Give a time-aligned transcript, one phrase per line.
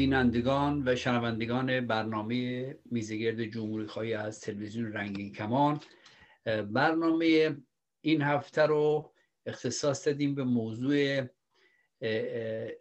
[0.00, 5.80] بینندگان و شنوندگان برنامه میزگرد جمهوری خواهی از تلویزیون رنگین کمان.
[6.72, 7.56] برنامه
[8.00, 9.12] این هفته رو
[9.46, 11.26] اختصاص دادیم به موضوع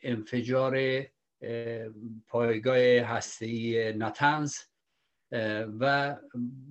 [0.01, 1.03] انفجار
[2.27, 4.55] پایگاه هسته‌ای نتنز
[5.79, 6.15] و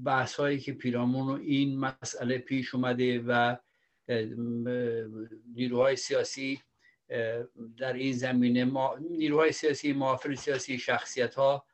[0.05, 3.57] بحث هایی که پیرامون این مسئله پیش اومده و
[5.55, 6.61] نیروهای سیاسی
[7.79, 11.67] در این زمینه ما نیروهای سیاسی معافر سیاسی شخصیت ها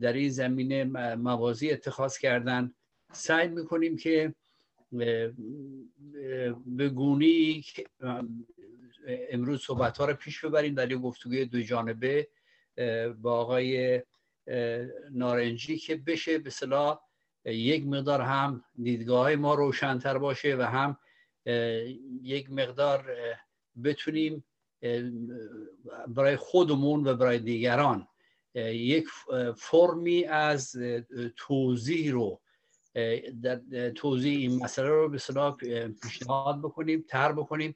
[0.00, 0.84] در این زمینه
[1.14, 2.74] موازی اتخاذ کردن.
[3.12, 4.34] سعی می‌کنیم که
[6.66, 7.64] به گونی
[9.06, 12.28] امروز صحبت ها رو پیش ببریم در یک گفتگوی دو جانبه
[13.20, 14.02] با آقای
[15.10, 17.00] نارنجی که بشه به صلاح
[17.44, 20.98] یک مقدار هم دیدگاه ما روشنتر باشه و هم
[22.22, 23.16] یک مقدار
[23.84, 24.44] بتونیم
[26.08, 28.08] برای خودمون و برای دیگران.
[28.54, 29.06] یک
[29.56, 30.76] فرمی از
[31.36, 32.40] توضیح رو
[33.42, 35.56] در توضیح این مسئله رو به صلاح
[36.02, 37.74] پیشنهاد بکنیم تر بکنیم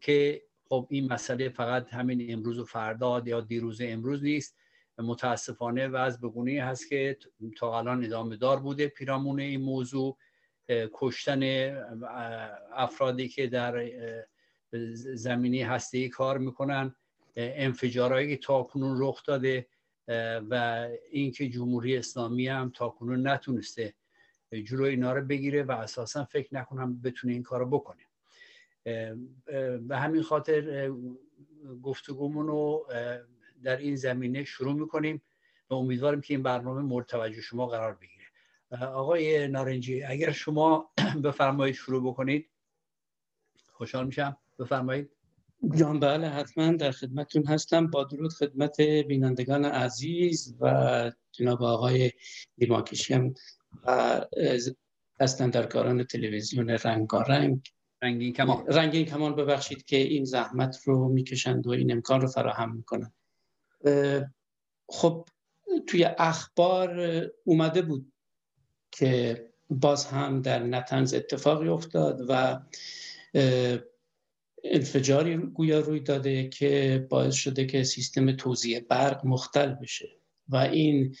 [0.00, 4.56] که خب این مسئله فقط همین امروز و فردا یا دیروز امروز نیست.
[4.98, 7.18] متاسفانه وضع بگونی هست که
[7.56, 10.16] تا الان ادامه دار بوده پیرامون این موضوع.
[10.92, 11.42] کشتن
[12.72, 13.90] افرادی که در
[15.14, 16.94] زمینی هسته کار می‌کنن
[17.36, 19.66] انفجارهایی که تاکنون رخ داده
[20.50, 23.94] و اینکه جمهوری اسلامی هم تاکنون نتونسته
[24.64, 28.02] جلوی اینا رو بگیره و اساسا فکر نکنم بتونه این کارو بکنه.
[29.78, 30.92] به همین خاطر
[31.82, 32.86] گفتگومون رو
[33.62, 35.22] در این زمینه شروع می‌کنیم
[35.70, 38.24] و امیدواریم که این برنامه مورد توجه شما قرار بگیره.
[38.86, 40.90] آقای نارنجی اگر شما
[41.24, 42.50] بفرمایید شروع بکنید.
[43.66, 44.36] خوشحال میشم.
[44.58, 45.10] بفرمایید.
[45.78, 47.86] جان بله حتما در خدمتتون هستم.
[47.86, 52.12] با درود خدمت بینندگان عزیز و جناب آقای
[52.56, 53.34] دیماکشی هم
[53.86, 54.26] و
[55.70, 57.60] کاران تلویزیون رنگارنگ.
[58.02, 58.66] رنگین کمان.
[58.66, 63.12] رنگین کمان ببخشید که این زحمت رو می‌کشند و این امکان رو فراهم می‌کنن
[64.88, 65.28] خب
[65.86, 68.12] توی اخبار اومده بود
[68.90, 72.60] که باز هم در نتنز اتفاقی افتاد و
[74.64, 80.08] انفجاری گویا روی داده که باعث شده که سیستم توزیع برق مختل بشه
[80.48, 81.16] و این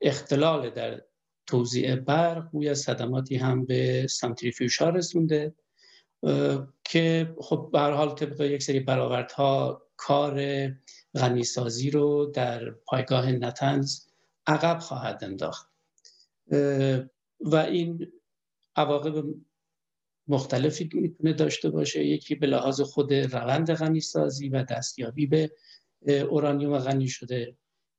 [0.00, 1.02] اختلال در
[1.46, 5.54] توزیع برق گویا صدماتی هم به سانتریفیوژ ها رسونده
[6.84, 10.68] که خب به حال طبق یک سری برآوردها کار
[11.14, 14.00] غنیسازی رو در پایگاه نتنز
[14.46, 15.68] عقب خواهد انداخت.
[17.40, 18.12] و این
[18.76, 19.24] عواقب
[20.28, 22.04] مختلفی می‌تونه داشته باشه.
[22.04, 25.50] یکی به لحاظ خود روند غنیسازی و دستیابی به
[26.06, 27.56] اورانیوم غنی شده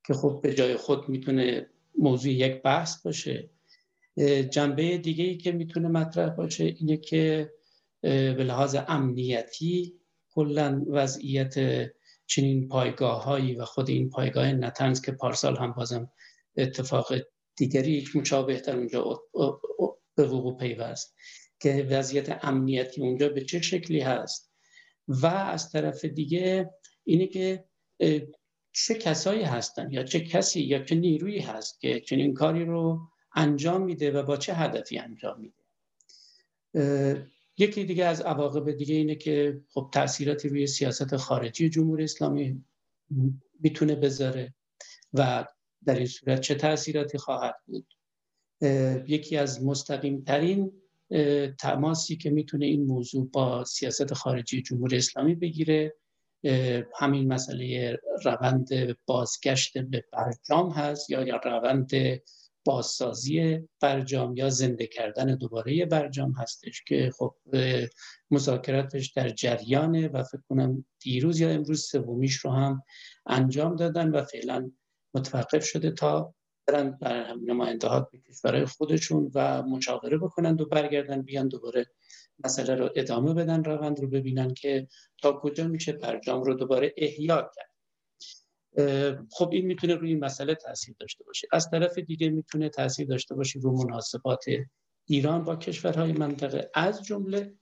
[0.07, 3.49] که خب به جای خود می‌تونه موضوع یک بحث باشه.
[4.49, 7.53] جنبه دیگه ای که می‌تونه مطرح باشه اینه که
[8.01, 9.93] به لحاظ امنیتی
[10.29, 11.55] کلا وضعیت
[12.27, 16.11] چنین پایگاه هایی و خود این پایگاه نتنز که پارسال هم بازم
[16.57, 17.13] اتفاق
[17.55, 19.21] دیگری یک مشابه در اونجا
[20.15, 21.15] به وقوع پیوست.
[21.59, 24.51] که وضعیت امنیتی اونجا به چه شکلی هست.
[25.07, 26.69] و از طرف دیگه
[27.03, 27.65] اینه که
[28.71, 32.99] چه کسایی هستن یا چه کسی یا چه نیرویی هست که چنین کاری رو
[33.35, 35.63] انجام میده و با چه هدفی انجام میده.
[37.57, 42.65] یکی دیگه از عواقب دیگه اینه که خب تاثیراتی روی سیاست خارجی جمهوری اسلامی
[43.59, 44.53] می‌تونه بذاره
[45.13, 45.45] و
[45.85, 47.87] در این صورت چه تاثیراتی خواهد بود.
[49.07, 50.81] یکی از مستقیم ترین
[51.59, 55.95] تماسی که می‌تونه این موضوع با سیاست خارجی جمهوری اسلامی بگیره.
[56.99, 61.91] همین مسئله روند بازگشت به برجام هست یا یا روند
[62.65, 67.35] بازسازی برجام یا زنده کردن دوباره برجام هستش که خب
[68.31, 72.83] مذاکراتش در جریانه و فکر کنم دیروز یا امروز سومیش رو هم
[73.25, 74.71] انجام دادن و فعلا
[75.13, 76.35] متوقف شده تا
[76.67, 81.85] برن بر نماینده ها به کشورهای خودشون و مشاوره بکنند و برگردن بیان دوباره
[82.43, 84.87] مسئله رو ادامه بدن روند رو ببینن که
[85.21, 87.75] تا کجا میشه برجام رو دوباره احیا کرد.
[89.31, 91.47] خب این می‌تونه روی این مسئله تاثیر داشته باشه.
[91.51, 94.45] از طرف دیگه می‌تونه تاثیر داشته باشه رو مناسبات
[95.05, 96.71] ایران با کشورهای منطقه.
[96.73, 97.53] از جمله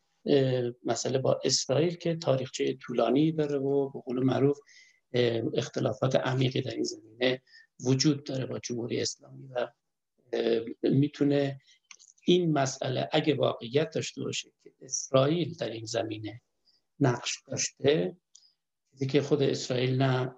[0.84, 4.60] مسئله با اسرائیل که تاریخچه طولانی داره و به قول معروف
[5.54, 7.42] اختلافات عمیقی در این زمینه
[7.84, 9.68] وجود داره با جمهوری اسلامی و
[10.84, 11.62] می‌تونه
[12.26, 16.42] این مسئله اگه واقعیت داشته باشه که اسرائیل در این زمینه
[17.00, 18.18] نقش داشته
[18.92, 20.36] چیزی که خود اسرائیل نه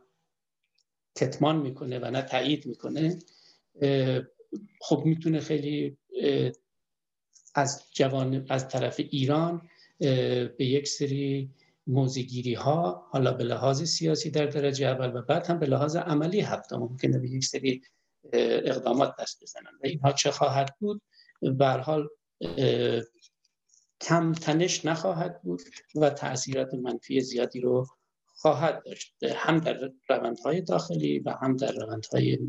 [1.16, 3.20] کتمان می‌کنه و نه تایید می‌کنه
[4.82, 5.98] خب می‌تونه خیلی
[7.56, 9.70] از جوان از طرف ایران
[10.00, 11.50] به یک سری
[11.88, 16.40] موزیگیری ها حالا به لحاظ سیاسی در درجه اول و بعد هم به لحاظ عملی
[16.42, 17.82] حتی ممکنه به یک سری
[18.34, 19.72] اقدامات دست بزنن.
[19.84, 21.02] و اینها چه خواهد بود؟
[21.42, 22.08] به حال
[24.02, 25.62] کم تنش نخواهد بود
[25.96, 27.88] و تاثیرات منفی زیادی رو
[28.26, 29.16] خواهد داشت.
[29.36, 32.40] هم در روندهای داخلی و هم در روندهای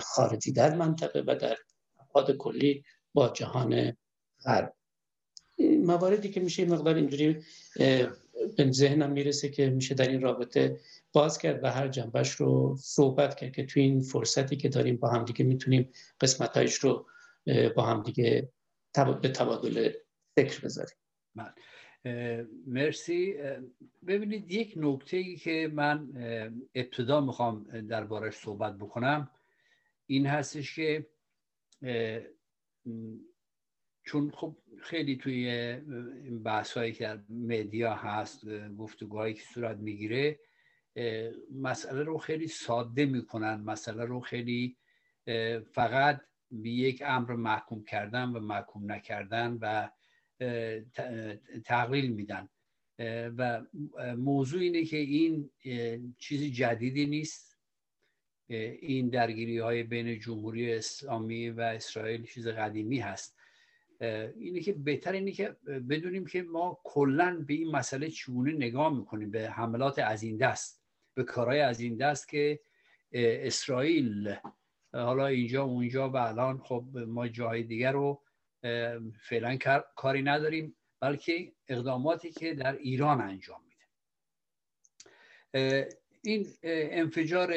[0.00, 1.56] خارجی در منطقه و در
[2.00, 2.84] ابعاد کلی
[3.14, 3.96] با جهان
[4.44, 4.74] غرب.
[5.58, 7.42] مواردی که میشه مقدار اینجوری
[8.56, 10.80] به ذهنم می‌رسه که میشه در این رابطه
[11.12, 15.08] باز کرد و هر جنبش رو صحبت کرد که توی این فرصتی که داریم با
[15.08, 15.88] هم دیگه می‌تونیم
[16.20, 17.06] قسمتهایش رو
[17.76, 18.52] با هم دیگه
[18.94, 19.92] به تبادل
[20.36, 20.96] فکر بذاریم
[21.34, 21.52] بله.
[22.66, 23.34] مرسی
[24.06, 26.08] ببینید یک نکته ای که من
[26.74, 29.30] ابتدا می‌خوام دربارش صحبت بکنم
[30.06, 31.06] این هستش که
[34.12, 35.48] چون خب خیلی توی
[36.24, 40.38] این بحث هایی که در مدیا هست گفتگوهایی که صورت می‌گیره
[41.54, 43.54] مسئله رو خیلی ساده می‌کنن.
[43.54, 44.76] مسئله رو خیلی
[45.72, 46.20] فقط
[46.50, 49.88] به یک امر محکوم کردن و محکوم نکردن و
[51.64, 52.48] تقلیل میدن.
[53.38, 53.64] و
[54.16, 55.50] موضوع اینه که این
[56.18, 57.58] چیزی جدیدی نیست.
[58.48, 63.41] این درگیری های بین جمهوری اسلامی و اسرائیل چیز قدیمی هست.
[64.36, 65.56] اینه که بهتر اینه که
[65.90, 70.82] بدونیم که ما کلا به این مسئله چگونه نگاه می‌کنیم به حملات از این دست
[71.14, 72.60] به کارهای از این دست که
[73.12, 74.34] اسرائیل
[74.92, 78.22] حالا اینجا اونجا و الان خب ما جای دیگر رو
[79.20, 79.58] فعلا
[79.96, 83.82] کاری نداریم بلکه اقداماتی که در ایران انجام میده.
[86.22, 87.52] این انفجار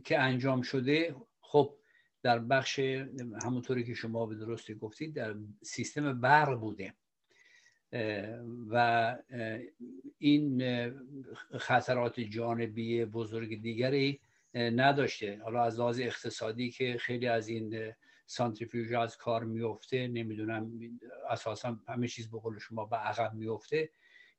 [0.00, 1.79] که انجام شده خب
[2.22, 2.78] در بخش
[3.44, 6.94] همونطوری که شما به درستی گفتید در سیستم برق بوده.
[8.70, 9.16] و
[10.18, 10.62] این
[11.58, 14.20] خطرات جانبی بزرگ دیگری
[14.54, 15.40] نداشته.
[15.42, 17.92] حالا از لحاظ اقتصادی که خیلی از این
[18.26, 20.72] سانتریفیوژ از کار میفته نمی‌دونم
[21.28, 23.90] اساسا همه چیز به قول شما به عقب میفته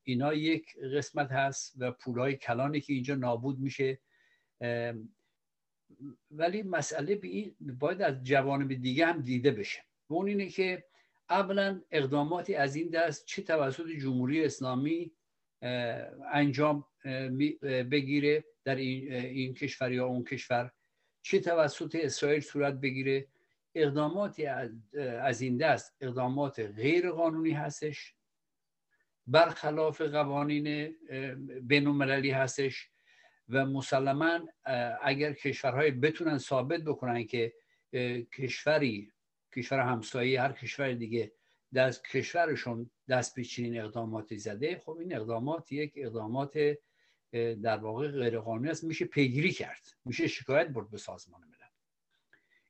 [0.04, 4.00] اینا یک قسمت هست و پولای کلانی که اینجا نابود میشه.
[6.32, 7.20] ولی مسئله
[7.62, 9.80] باید از جوانب دیگه هم دیده بشه.
[10.10, 10.84] و اون اینه که
[11.30, 15.12] اولا اقداماتی از این دست چه توسط جمهوری اسلامی
[16.32, 16.86] انجام
[17.92, 20.72] بگیره در این, این کشور یا اون کشور.
[21.22, 23.28] چه توسط اسرائیل صورت بگیره.
[23.76, 24.46] اقداماتی
[25.22, 28.16] از این دست اقدامات غیر قانونی هستش.
[29.28, 30.96] برخلاف قوانین
[31.62, 32.02] بین
[32.32, 32.91] هستش.
[33.52, 34.40] و مسلما
[35.02, 37.54] اگر کشورهای بتونن ثابت بکنن که
[38.34, 39.12] کشوری
[39.56, 41.32] کشور همسایه هر کشور دیگه
[41.76, 46.78] دست کشورشون دست به چنین اقداماتی زده خب این اقدامات یک اقدامات
[47.64, 48.84] در واقع غیر قانونی است.
[48.84, 51.70] میشه پیگیری کرد میشه شکایت برد به سازمان ملل.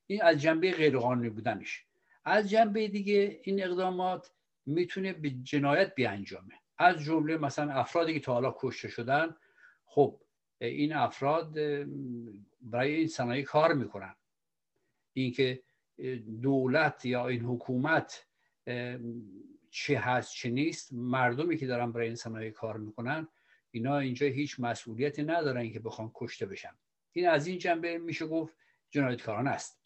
[0.06, 1.84] این از جنبه غیر قانونی بودنش.
[2.24, 4.30] از جنبه دیگه این اقدامات
[4.66, 6.54] می‌تونه به جنایت بیانجامه.
[6.78, 9.36] از جمله مثلا افرادی که تا حالا کشته شدن
[9.84, 10.20] خب
[10.66, 11.54] این افراد
[12.60, 14.14] برای این صنایع کار می‌کنن.
[15.12, 15.62] اینکه
[16.42, 18.26] دولت یا این حکومت
[19.70, 23.28] چه هست چه نیست مردمی که دارن برای این صنایع کار می‌کنن
[23.70, 26.74] اینا اینجا هیچ مسئولیتی ندارن که بخوان کشته بشن.
[27.12, 28.56] این از این جنبه میشه گفت
[28.90, 29.80] جنایتکاران است.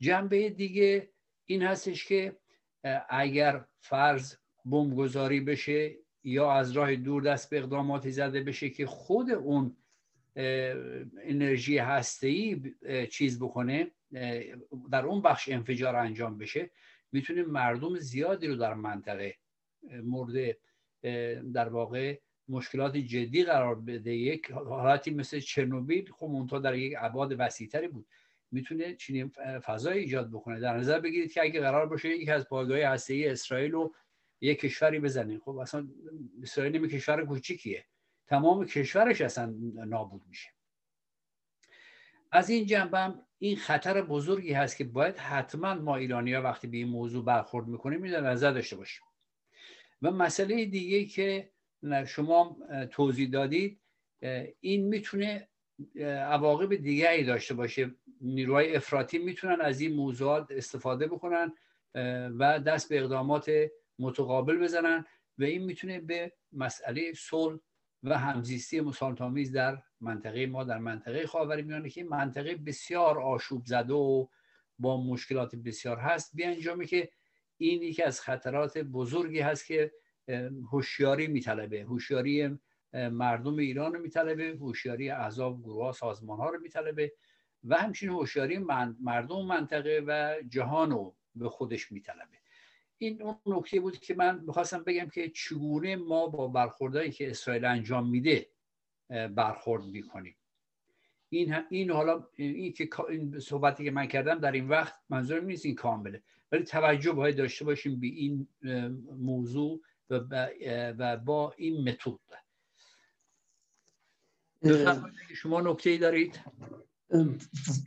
[0.00, 1.10] جنبه دیگه
[1.44, 2.36] این هستش که
[3.08, 9.30] اگر فرض بمبگذاری بشه یا از راه دور دست به اقداماتی زده بشه که خود
[9.30, 9.76] اون
[10.36, 12.74] انرژی هسته‌ای
[13.10, 13.90] چیز بکنه
[14.90, 16.70] در اون بخش انفجار انجام بشه
[17.12, 19.36] می‌تونه مردم زیادی رو در منطقه
[20.02, 20.56] مورد
[21.52, 24.14] در واقع مشکلات جدی قرار بده.
[24.14, 28.06] یک حالتی مثل چرنوبیل خب اونتا در یک ابعاد وسیعتری بود.
[28.52, 29.28] می‌تونه چنین
[29.64, 30.60] فضای ایجاد بکنه.
[30.60, 33.94] در نظر بگیرید که اگه قرار باشه یکی از پایگاه هسته‌ای اسرائیل رو
[34.40, 35.38] یک کشوری بزنه.
[35.38, 35.88] خب اصلا
[36.42, 37.84] اسرائیل نمی کشور کوچیکیه.
[38.26, 39.54] تمام کشورش اصلا
[39.86, 40.48] نابود میشه.
[42.32, 46.76] از این جنبه این خطر بزرگی هست که باید حتما ما ایرانی ها وقتی به
[46.76, 49.02] این موضوع برخورد می‌کنیم این نظر داشته باشیم
[50.02, 51.50] و مسئله دیگه که
[52.06, 52.58] شما
[52.90, 53.80] توضیح دادید
[54.60, 55.48] این می‌تونه
[56.04, 57.94] عواقب دیگری داشته باشه.
[58.20, 61.52] نیروهای افراطی می‌تونن از این موضوعات استفاده بکنن
[62.38, 63.50] و دست به اقدامات
[63.98, 65.04] متقابل بزنن
[65.38, 67.58] و این می‌تونه به مسئله صلح
[68.02, 73.94] و همزیستی مسالمت‌آمیز در منطقه ما در منطقه خاورمیانه که این منطقه بسیار آشوب زده
[73.94, 74.26] و
[74.78, 77.10] با مشکلات بسیار هست بیانجامه که
[77.56, 79.92] این یکی از خطرات بزرگی هست که
[80.72, 81.82] هوشیاری میطلبه.
[81.82, 82.58] هوشیاری
[82.92, 87.12] مردم ایران رو میطلبه هوشیاری احزاب گروه ها سازمان ها رو میطلبه
[87.64, 88.58] و همچنین هوشیاری
[89.00, 92.38] مردم منطقه و جهان رو به خودش میطلبه.
[92.98, 97.64] این اون نکته بود که من می‌خواستم بگم که چگونه ما با برخوردهایی که اسرائیل
[97.64, 98.48] انجام میده
[99.34, 100.36] برخورد می‌کنیم.
[101.28, 105.66] این این حالا این که این صحبتی که من کردم در این وقت منظورم نیست
[105.66, 106.22] این کامله
[106.52, 108.48] ولی توجه باید داشته باشیم به این
[109.18, 110.20] موضوع و,
[110.98, 112.18] و با این متد.
[115.34, 116.40] شما نکته ای دارید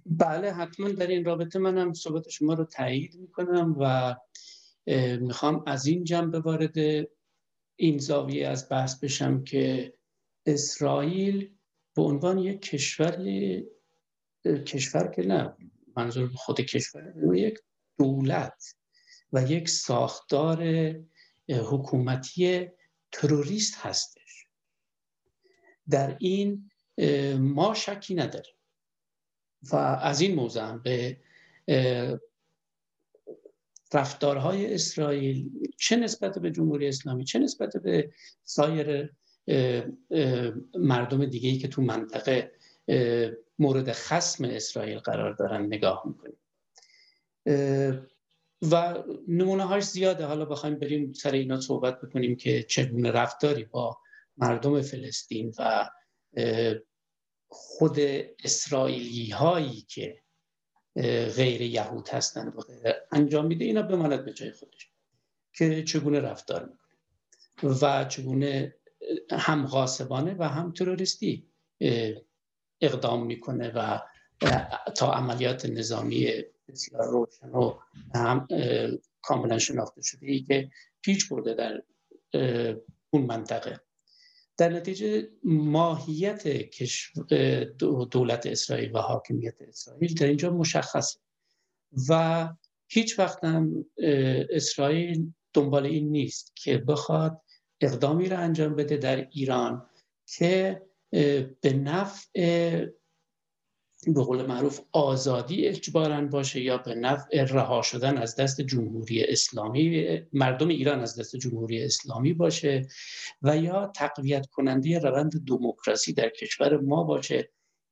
[0.05, 4.15] بله حتما در این رابطه منم صحبت شما رو تایید می‌کنم و
[5.19, 7.07] می‌خوام از این جنبه وارد
[7.75, 9.93] این زاویه از بحث بشم که
[10.45, 11.55] اسرائیل
[11.95, 13.17] به عنوان یک کشور
[14.45, 15.55] کشور که نه
[15.97, 17.59] منظور خود کشور یک
[17.97, 18.75] دولت
[19.33, 20.63] و یک ساختار
[21.49, 22.67] حکومتی
[23.11, 24.45] تروریست هستش.
[25.89, 26.69] در این
[27.37, 28.53] ما شکی نداریم.
[29.71, 31.17] و از این موضوع به
[33.93, 38.11] رفتارهای اسرائیل چه نسبت به جمهوری اسلامی چه نسبت به
[38.43, 39.09] سایر
[40.73, 42.51] مردم دیگهی که تو منطقه
[43.59, 46.37] مورد خسم اسرائیل قرار دارن نگاه می‌کنیم.
[48.71, 50.25] و نمونه هاش زیاده.
[50.25, 53.97] حالا بخوایم بریم سر اینا صحبت بکنیم که چگونه رفتاری با
[54.37, 55.89] مردم فلسطین و
[57.47, 57.99] خود
[58.43, 60.21] اسرائیلی هایی که
[61.35, 62.61] غیر یهود هستند و
[63.11, 64.89] انجام میده اینا بماند به جای خودش
[65.53, 68.75] که چگونه رفتار می‌کنه و چگونه
[69.31, 71.47] هم غاصبانه و هم تروریستی
[72.81, 73.99] اقدام می‌کنه و
[74.95, 76.31] تا عملیات نظامی
[76.67, 77.79] بسیار روشن و
[78.15, 78.47] هم
[79.21, 81.83] کاملا شناخته شده ای که پیچ برده در
[83.09, 83.81] اون منطقه.
[84.59, 86.47] در نتیجه ماهیت
[88.11, 91.19] دولت اسرائیل و حاکمیت اسرائیل در اینجا مشخصه
[92.09, 92.49] و
[92.87, 93.85] هیچ وقت هم
[94.49, 97.41] اسرائیل دنبال این نیست که بخواد
[97.81, 99.89] اقدامی را انجام بده در ایران
[100.37, 100.81] که
[101.61, 102.85] به نفع
[104.07, 110.19] به قول معروف آزادی اجبارا باشه یا به نفع رها شدن از دست جمهوری اسلامی.
[110.33, 112.87] مردم ایران از دست جمهوری اسلامی باشه
[113.41, 117.49] و یا تقویت کننده روند دموکراسی در کشور ما باشه.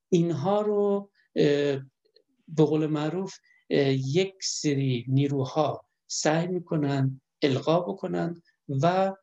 [0.09, 1.09] اینها رو
[2.47, 3.37] به قول معروف
[3.69, 9.13] یک سری نیروها سعی می‌کنن القا بکنن و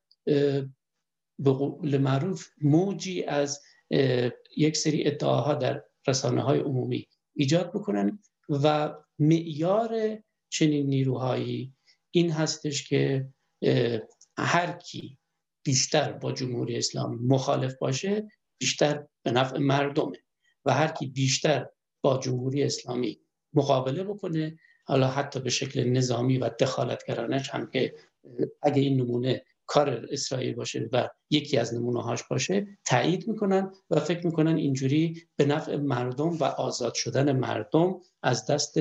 [1.38, 3.60] به قول معروف موجی از
[4.56, 8.18] یک سری ادعاها در رسانه های عمومی ایجاد بکنن
[8.48, 10.18] و معیار
[10.50, 11.74] چنین نیروهایی
[12.10, 13.28] این هستش که
[14.38, 15.18] هر کی
[15.64, 20.18] بیشتر با جمهوری اسلامی مخالف باشه بیشتر به نفع مردمه
[20.64, 21.66] و هر کی بیشتر
[22.02, 23.20] با جمهوری اسلامی
[23.54, 27.94] مقابله بکنه حالا حتی به شکل نظامی و دخالتگرانش هم که
[28.62, 34.00] اگه این نمونه کار اسرائیل باشه و یکی از نمونه هاش باشه تایید می‌کنن و
[34.00, 38.78] فکر می‌کنن اینجوری به نفع مردم و آزاد شدن مردم از دست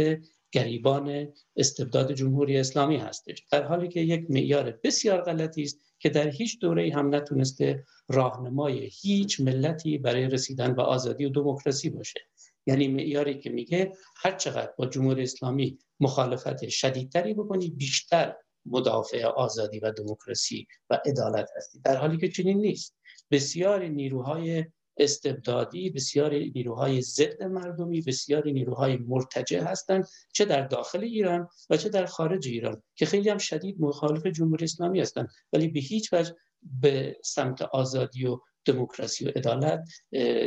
[0.51, 3.43] گریبان استبداد جمهوری اسلامی هستش.
[3.51, 8.89] در حالی که یک معیار بسیار غلطی است که در هیچ دوره هم نتونسته راهنمای
[9.01, 12.19] هیچ ملتی برای رسیدن به آزادی و دموکراسی باشه.
[12.65, 18.35] یعنی معیاری که میگه هر چقدر با جمهوری اسلامی مخالفت شدیدتری بکنی بیشتر
[18.65, 21.79] مدافع آزادی و دموکراسی و عدالت هستی.
[21.79, 22.95] در حالی که چنین نیست.
[23.31, 24.65] بسیاری نیروهای
[24.97, 31.89] استبدادی بسیاری نیروهای ضد مردمی بسیاری نیروهای مرتجع هستند چه در داخل ایران و چه
[31.89, 35.29] در خارج ایران که خیلی هم شدید مخالف جمهوری اسلامی هستند.
[35.53, 36.35] ولی به هیچ وجه
[36.81, 39.83] به سمت آزادی و دموکراسی و عدالت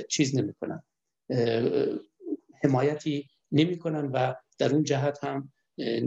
[0.08, 0.82] چیز نمی‌کنن
[2.64, 5.52] حمایتی نمی‌کنن و در اون جهت هم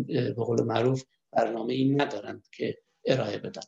[0.08, 3.62] به قول معروف برنامه این ندارند که ارائه بدن.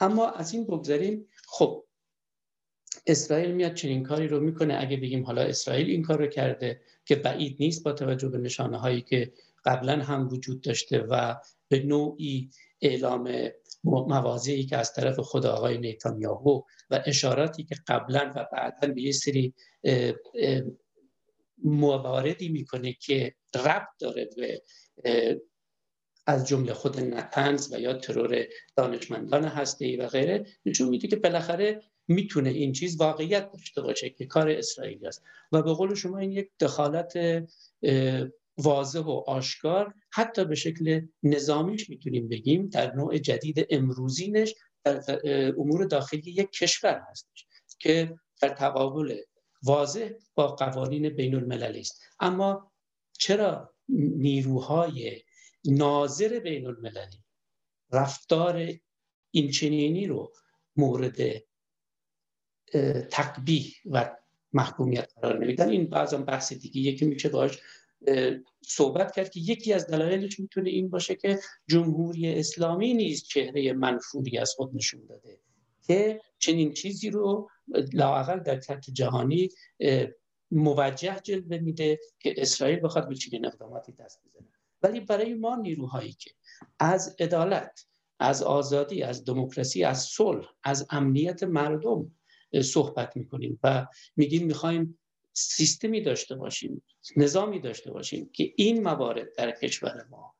[0.00, 1.84] اما از این بگذاریم خب
[3.06, 4.76] اسرائیل میاد چنین کاری رو می‌کنه.
[4.80, 8.78] اگه بگیم حالا اسرائیل این کار رو کرده که بعید نیست با توجه به نشانه
[8.78, 9.32] هایی که
[9.64, 11.34] قبلا هم وجود داشته و
[11.68, 13.50] به نوعی اعلام
[13.84, 19.12] موازی که از طرف خود آقای نیتانیاهو و اشاراتی که قبلا و بعدا به یه
[19.12, 19.54] سری
[21.62, 24.62] مواردی می‌کنه که ربط داره به
[26.26, 28.44] از جمله خود نتنز و یا ترور
[28.76, 34.26] دانشمندان هسته و غیره نشون میده که بالاخره می‌تونه این چیز واقعیت داشته باشه که
[34.26, 35.22] کار اسرائیلی است.
[35.52, 37.18] و به قول شما این یک دخالت
[38.58, 44.54] واضح و آشکار حتی به شکل نظامیش می‌تونیم بگیم در نوع جدید امروزینش
[44.84, 45.02] در
[45.58, 47.46] امور داخلی یک کشور هستش
[47.78, 49.16] که در تقابل
[49.62, 52.02] واضح با قوانین بین المللی است.
[52.20, 52.72] اما
[53.18, 53.74] چرا
[54.16, 55.22] نیروهای
[55.66, 57.24] ناظر بین المللی
[57.92, 58.68] رفتار
[59.30, 60.32] اینچنینی رو
[60.76, 61.16] مورد
[63.10, 64.16] تقبیح و
[64.52, 65.68] محکومیت قرار نمیدن.
[65.68, 67.58] این بعضا بحث دیگه یکی میشه باش
[68.62, 74.38] صحبت کرد که یکی از دلایلش می‌تونه این باشه که جمهوری اسلامی نیز چهره منفوری
[74.38, 75.40] از خود نشون داده
[75.86, 77.50] که چنین چیزی رو
[77.92, 79.48] لاقل در سطح جهانی
[80.50, 84.55] موجه جلوه میده که اسرائیل بخواد به چنین اقداماتی دست بزنه.
[84.86, 86.30] ولی برای ما نیروهایی که
[86.78, 87.86] از عدالت
[88.18, 92.12] از آزادی از دموکراسی از صلح از امنیت مردم
[92.62, 94.98] صحبت می‌کنیم و میگیم می‌خوایم
[95.32, 96.82] سیستمی داشته باشیم
[97.16, 100.34] نظامی داشته باشیم که این موارد در کشور ما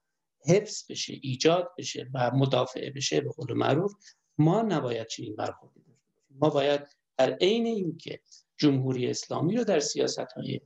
[0.47, 3.95] حفظ بشه ایجاد بشه و مدافع بشه به قول معروف
[4.39, 6.37] ما نباید چنین برخوردی داشته باشیم.
[6.41, 6.81] ما باید
[7.17, 8.21] در عین اینکه
[8.57, 10.61] جمهوری اسلامی رو در سیاست های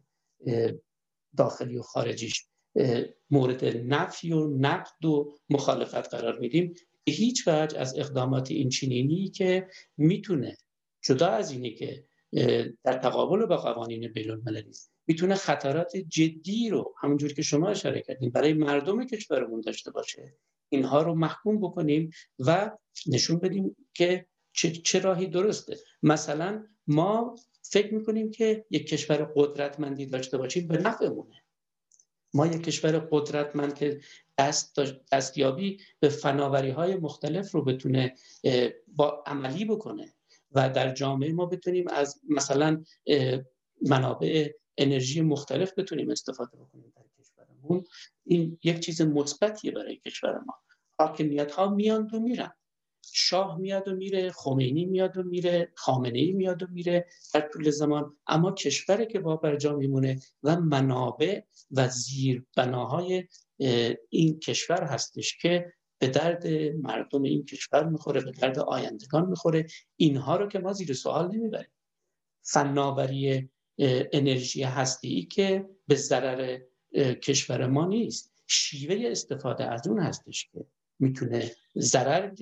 [1.36, 2.49] داخلی و خارجیش
[3.30, 6.74] مورد نفی و نقد و مخالفت قرار میدیم.
[7.06, 10.56] هیچ وجه از اقدامات این چینینی که می‌تونه
[11.04, 12.04] جدا از اینه که
[12.84, 14.72] در تقابل با قوانین بین المللی
[15.06, 20.34] می‌تونه خطرات جدی رو همونجور که شما اشاره کردیم برای مردم کشورمون داشته باشه.
[20.68, 22.70] اینها رو محکوم بکنیم و
[23.06, 25.76] نشون بدیم که چه, چه راهی درسته.
[26.02, 31.42] مثلا ما فکر می‌کنیم که یک کشور قدرتمندی داشته باشیم به نفعمونه.
[32.34, 34.00] ما یک کشور قدرتمند که
[34.38, 34.80] دست
[35.12, 38.14] دستیابی به فناوری های مختلف رو بتونه
[38.86, 40.14] با عملی بکنه
[40.52, 42.84] و در جامعه ما بتونیم از مثلا
[43.82, 47.84] منابع انرژی مختلف بتونیم استفاده بکنیم در کشورمون.
[48.24, 50.54] این یک چیز مثبتیه برای کشور ما.
[50.98, 52.52] حاکمیت ها میان و میرن.
[53.12, 57.70] شاه میاد و میره خمینی میاد و میره خامنه ای میاد و میره در طول
[57.70, 58.16] زمان.
[58.26, 63.24] اما کشوری که با برجا میمونه و منابع و زیر بناهای
[64.08, 66.46] این کشور هستش که به درد
[66.82, 69.66] مردم این کشور می‌خوره به درد آیندگان می‌خوره.
[69.96, 71.70] اینها رو که ما زیر سوال نمی‌بریم.
[72.42, 73.50] فناوری
[74.12, 76.58] انرژی هستی که به ضرر
[76.94, 78.32] کشور ما نیست.
[78.46, 80.64] شیوه استفاده از اون هستش که
[81.00, 82.34] می‌تونه ضرر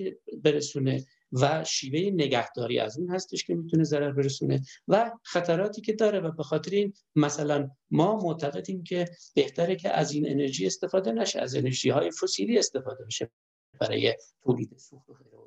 [0.43, 6.19] برسونه و شیوه نگهداری از اون هستش که می‌تونه ضرر برسونه و خطراتی که داره
[6.19, 11.39] و به خاطر این مثلا ما معتقدیم که بهتره که از این انرژی استفاده نشه
[11.39, 13.31] از انرژی های فسیلی استفاده بشه
[13.79, 15.39] برای تولید سوخت و غیره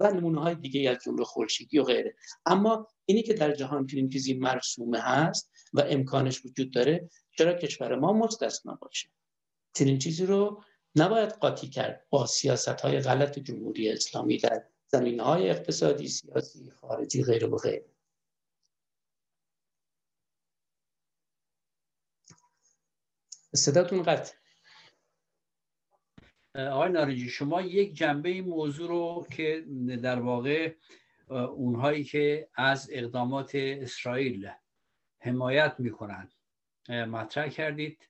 [0.00, 2.14] و نمونه های دیگه از جمله خورشیدی و غیره.
[2.46, 7.96] اما اینی که در جهان چنین چیزی مرسومه هست و امکانش وجود داره چرا کشور
[7.96, 9.08] ما مستثنا باشه؟
[9.74, 10.62] چنین چیزی رو
[10.96, 17.24] نباید قاطی کرد با سیاست های غلط جمهوری اسلامی در زمین های اقتصادی سیاسی خارجی
[17.24, 17.94] غیره و غیره
[23.54, 24.34] صداتون قطع.
[26.54, 29.64] آقای نارنجی شما یک جنبه این موضوع رو که
[30.02, 30.74] در واقع
[31.28, 34.50] اونهایی که از اقدامات اسرائیل
[35.20, 36.32] حمایت می‌کنند
[36.88, 38.08] مطرح کردید.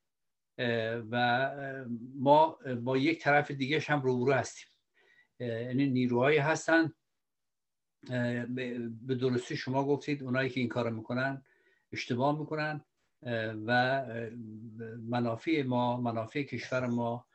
[1.11, 1.51] و
[2.15, 4.69] ما با یک طرف دیگه هم روبرو هستیم.
[5.41, 6.93] یعنی نیروهایی هستن.
[9.07, 11.43] به درستی شما گفتید اونایی که این کار می‌کنن
[11.93, 12.85] اشتباه می‌کنن.
[13.67, 14.03] و
[15.03, 17.27] منافع ما منافع کشور ما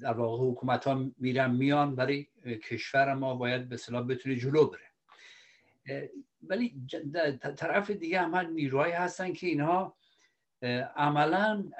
[0.00, 6.10] در واقع حکومت ها میرن میان برای کشور ما باید به صلاح بتونه جلو بره.
[6.42, 6.82] ولی
[7.56, 9.96] طرف دیگه هم نیروهایی هستن که اینها
[10.96, 11.70] عملا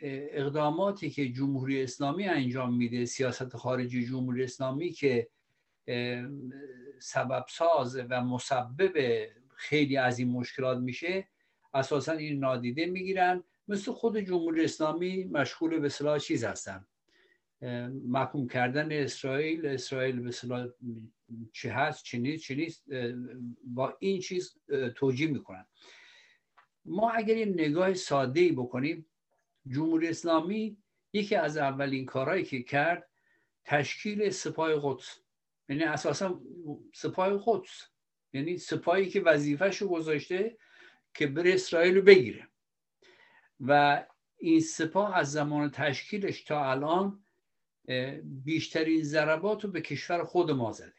[0.00, 5.28] اقداماتی که جمهوری اسلامی انجام میده سیاست خارجی جمهوری اسلامی که
[6.98, 11.28] سبب ساز و مسبب خیلی از این مشکلات میشه
[11.74, 13.44] اساسا این نادیده می‌گیرن.
[13.68, 16.86] مثل خود جمهوری اسلامی مشغول به صلاح چیز هستن.
[18.04, 20.66] محکوم کردن اسرائیل اسرائیل به صلاح
[21.52, 22.84] چه هست چه نیست چه نیست
[23.64, 24.54] با این چیز
[24.94, 25.66] توجیه می‌کنن.
[26.84, 29.06] ما اگر یه نگاه ساده ای بکنیم
[29.66, 30.76] جمهوری اسلامی
[31.12, 33.08] یکی از اولین کارهایی که کرد
[33.64, 35.20] تشکیل سپاه قدس.
[35.68, 36.40] یعنی اساسا
[36.94, 37.88] سپاه قدس.
[38.32, 40.58] یعنی سپاهی که وظیفهش رو گذاشته
[41.14, 42.48] که بره اسرائیل رو بگیره.
[43.60, 44.04] و
[44.36, 47.24] این سپاه از زمان تشکیلش تا الان
[48.24, 50.92] بیشترین ضربات رو به کشور خود ما زده.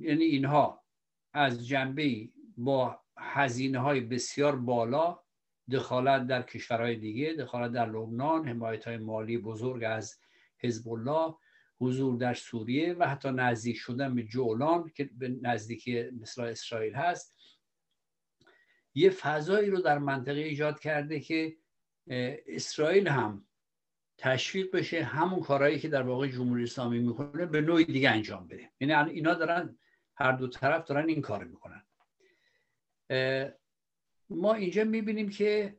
[0.00, 0.84] یعنی اینها
[1.32, 5.20] از جنبه با هزینه های بسیار بالا
[5.70, 10.20] دخالت در کشورهای دیگه دخالت در لبنان حمایت های مالی بزرگ از
[10.58, 11.34] حزب الله
[11.80, 17.36] حضور در سوریه و حتی نزدیک شدن به جولان که به نزدیکی مثل اسرائیل هست.
[18.94, 21.56] یه فضایی رو در منطقه ایجاد کرده که
[22.46, 23.46] اسرائیل هم
[24.18, 28.70] تشویق بشه همون کارهایی که در واقع جمهوری اسلامی می‌کنه به نوعی دیگه انجام بده.
[28.80, 29.78] یعنی اینا دارن
[30.14, 31.87] هر دو طرف دارن این کار می‌کنن.
[34.30, 35.76] ما اینجا می‌بینیم که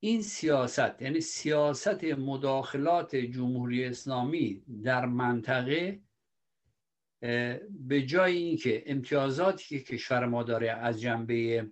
[0.00, 6.00] این سیاست یعنی سیاست مداخلات جمهوری اسلامی در منطقه
[7.70, 11.66] به جای اینکه امتیازاتی که کشور ما داره از جنبه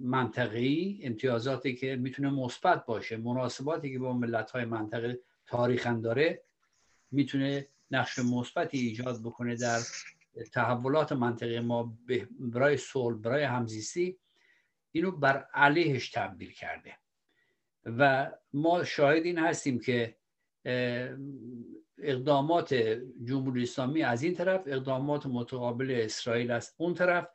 [0.00, 6.42] منطقی امتیازاتی که می‌تونه مثبت باشه مناسباتی که با ملت های منطقه تاریخا داره
[7.10, 9.80] می‌تونه نقش مثبتی ایجاد بکنه در
[10.52, 11.98] تحولات منطقه ما
[12.38, 14.18] برای صلح برای همزیستی
[14.92, 16.96] اینو بر علیهش تبدیل کرده.
[17.84, 20.16] و ما شاهد این هستیم که
[21.98, 22.74] اقدامات
[23.24, 27.28] جمهوری اسلامی از این طرف اقدامات متقابل اسرائیل از اون طرف.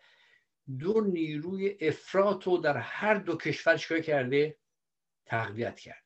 [0.80, 4.58] دو نیروی افراط رو در هر دو کشور چکار کرده؟
[5.26, 6.00] تقویت کرده.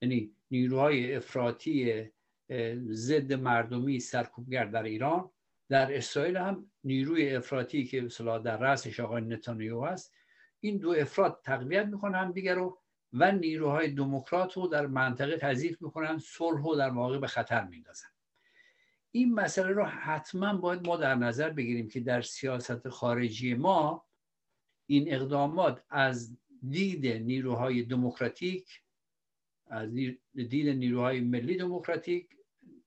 [0.00, 2.04] یعنی نیروهای افراطی
[2.90, 5.30] ضد مردمی سرکوبگر در ایران
[5.68, 10.14] در اسرائیل هم نیروی افراطی که مثلا در رأسش آقای نتانیاهو هست
[10.60, 12.78] این دو افراد تقویت می‌کنن هم دیگر رو
[13.12, 18.08] و نیروهای دموکرات رو در منطقه تضیف می‌کنن صلح رو در واقع به خطر میندازن.
[19.10, 24.06] این مسئله رو حتما باید ما در نظر بگیریم که در سیاست خارجی ما
[24.86, 26.36] این اقدامات از
[26.70, 28.80] دید نیروهای دموکراتیک
[29.66, 29.94] از
[30.34, 32.28] دید نیروهای ملی دموکراتیک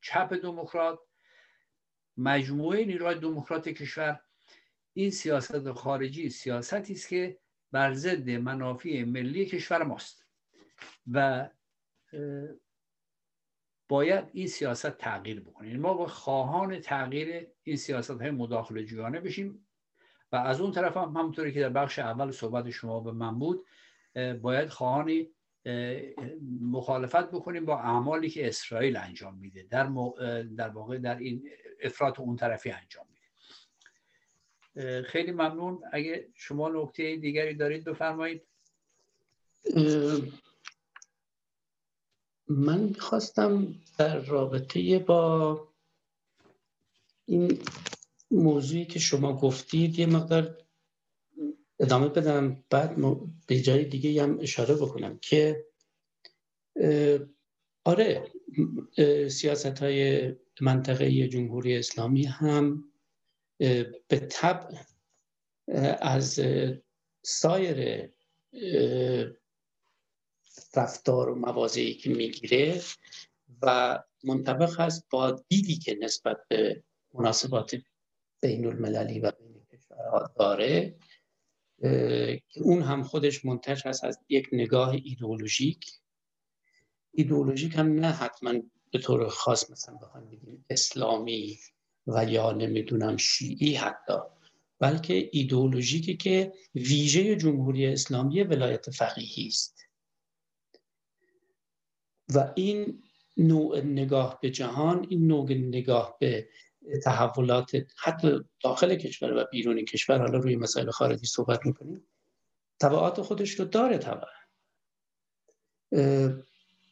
[0.01, 0.99] چپ دموکرات
[2.17, 4.19] مجموعه نیروهای دموکرات کشور
[4.93, 7.39] این سیاست خارجی سیاستی است که
[7.71, 10.25] بر ضد منافع ملی کشور ماست
[11.11, 11.49] و
[13.89, 15.67] باید این سیاست تغییر بکنه.
[15.67, 19.67] یعنی ما با خواهان تغییر این سیاست های مداخله جویانه بشیم
[20.31, 23.65] و از اون طرف هم همونطوری که در بخش اول صحبت شما به من بود
[24.41, 25.29] باید خواهانی
[26.61, 29.63] مخالفت بکنیم با اعمالی که اسرائیل انجام میده.
[29.63, 29.89] در,
[30.57, 31.49] در واقع در این
[31.81, 33.05] افراط اون طرفی انجام
[34.75, 35.01] میده.
[35.01, 35.83] خیلی ممنون.
[35.91, 38.41] اگه شما نکته دیگری دارید بفرمایید.
[42.47, 45.67] من خواستم در رابطه با
[47.25, 47.61] این
[48.31, 50.57] موضوعی که شما گفتید یه مقدار
[51.79, 52.95] ادامه بدم بعد
[53.47, 55.65] به جای دیگه هم اشاره بکنم که
[57.83, 58.31] آره
[59.29, 62.83] سیاست های منطقه جمهوری اسلامی هم
[64.07, 64.77] به طبع
[66.01, 66.41] از
[67.23, 68.09] سایر
[70.75, 72.81] رفتار و موازهی که می‌گیره
[73.61, 77.75] و منطبق هست با دیدی که نسبت به مناسبات
[78.41, 80.95] بین المللی و بین کشورها داره
[82.49, 85.85] که اون هم خودش منتج هست از یک نگاه ایدئولوژیک.
[87.17, 88.53] ایدئولوژیک هم نه حتما
[88.91, 91.59] به طور خاص مثلا بخوایم بگیم اسلامی
[92.07, 94.13] و یا نمی‌دونم شیعی حتی
[94.79, 99.85] بلکه ایدئولوژیکی که ویژه جمهوری اسلامی ولایت فقیهی است.
[102.35, 103.03] و این
[103.37, 106.47] نوع نگاه به جهان این نوع نگاه به
[107.03, 112.07] تحولات حتی داخل کشور و بیرون کشور حالا روی مسائل خارجی صحبت می‌کنیم
[112.79, 114.29] طبعات خودش رو داره طبعا.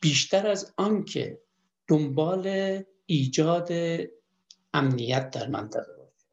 [0.06, 1.42] بیشتر از آنکه
[1.88, 2.48] دنبال
[3.06, 3.72] ایجاد
[4.74, 6.28] امنیت در منطقه باشه.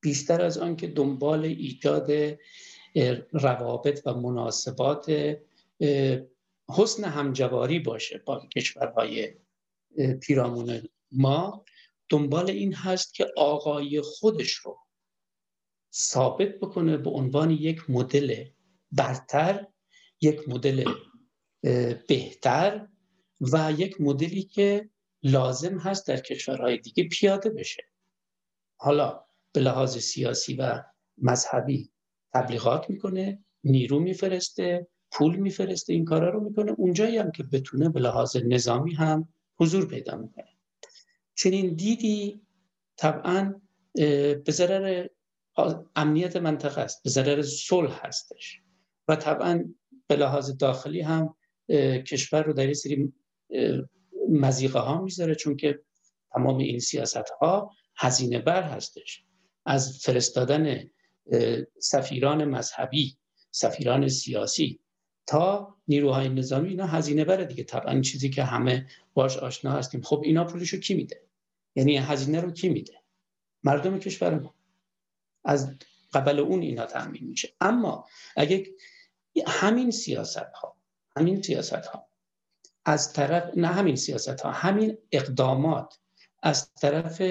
[0.00, 2.38] بیشتر از آنکه دنبال ایجاد
[3.32, 5.36] روابط و مناسبات
[6.68, 9.34] حسن همجواری باشه با کشورهای
[10.20, 11.64] پیرامون ما.
[12.08, 14.78] دنبال این هست که آقای خودش رو
[15.94, 18.44] ثابت بکنه به عنوان یک مدل
[18.92, 19.66] برتر
[20.20, 20.84] یک مدل
[22.08, 22.88] بهتر
[23.40, 24.90] و یک مدلی که
[25.22, 27.82] لازم هست در کشورهای دیگه پیاده بشه.
[28.76, 30.82] حالا به لحاظ سیاسی و
[31.18, 31.90] مذهبی
[32.34, 36.72] تبلیغات می‌کنه نیرو میفرسته پول میفرسته این کارا رو می‌کنه.
[36.72, 40.48] اونجایی هم که بتونه به لحاظ نظامی هم حضور پیدا می‌کنه.
[41.34, 42.42] چنین دیدی
[42.96, 43.60] طبعا
[43.94, 45.06] به ضرر
[45.96, 48.60] امنیت منطقه است به ضرر صلح هستش.
[49.08, 49.74] و طبعا
[50.06, 51.36] به لحاظ داخلی هم
[52.06, 53.12] کشور رو در این سری
[54.30, 55.80] مزیقه ها می‌ذاره چون که
[56.32, 59.24] تمام این سیاست ها هزینه بر هستش.
[59.66, 60.90] از فرستادن
[61.78, 63.16] سفیران مذهبی
[63.50, 64.80] سفیران سیاسی
[65.26, 67.64] تا نیروهای نظامی اینا هزینه بره دیگه.
[67.64, 70.02] طبعا چیزی که همه باش آشنا هستیم.
[70.02, 71.22] خب اینا پولشو کی میده؟
[71.76, 73.02] یعنی هزینه رو کی میده؟
[73.64, 74.54] مردم کشور ما.
[75.44, 75.78] از
[76.12, 77.54] قبل اون اینا تامین میشه.
[77.60, 78.66] اما اگه
[79.46, 80.73] همین سیاست ها
[81.16, 82.08] همین سیاست ها
[82.84, 85.98] از طرف نه همین سیاست ها همین اقدامات
[86.42, 87.22] از طرف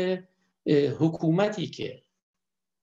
[1.00, 2.04] حکومتی که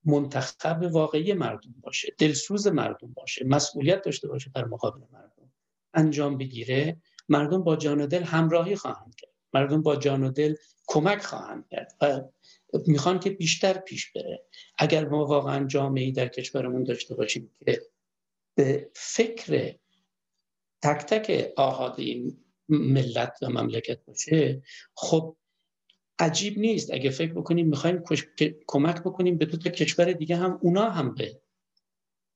[0.05, 5.51] منتخب واقعی مردم باشه دلسوز مردم باشه مسئولیت داشته باشه در مقابل مردم
[5.93, 6.97] انجام بگیره
[7.29, 9.31] مردم با جان و دل همراهی خواهند کرد.
[9.53, 10.55] مردم با جان و دل
[10.87, 12.21] کمک خواهند کرد و
[12.87, 14.45] می‌خوان که بیشتر پیش بره.
[14.77, 17.81] اگر ما واقعا جامعه در کشورمون داشته باشیم که
[18.55, 19.75] به فکر
[20.81, 22.37] تک تک آهاد این
[22.69, 24.63] ملت و مملکت باشه
[24.93, 25.35] خب
[26.19, 26.93] عجیب نیست.
[26.93, 28.03] اگه فکر بکنیم می‌خوایم
[28.67, 31.41] کمک بکنیم به دو تا کشور دیگه هم اونا هم به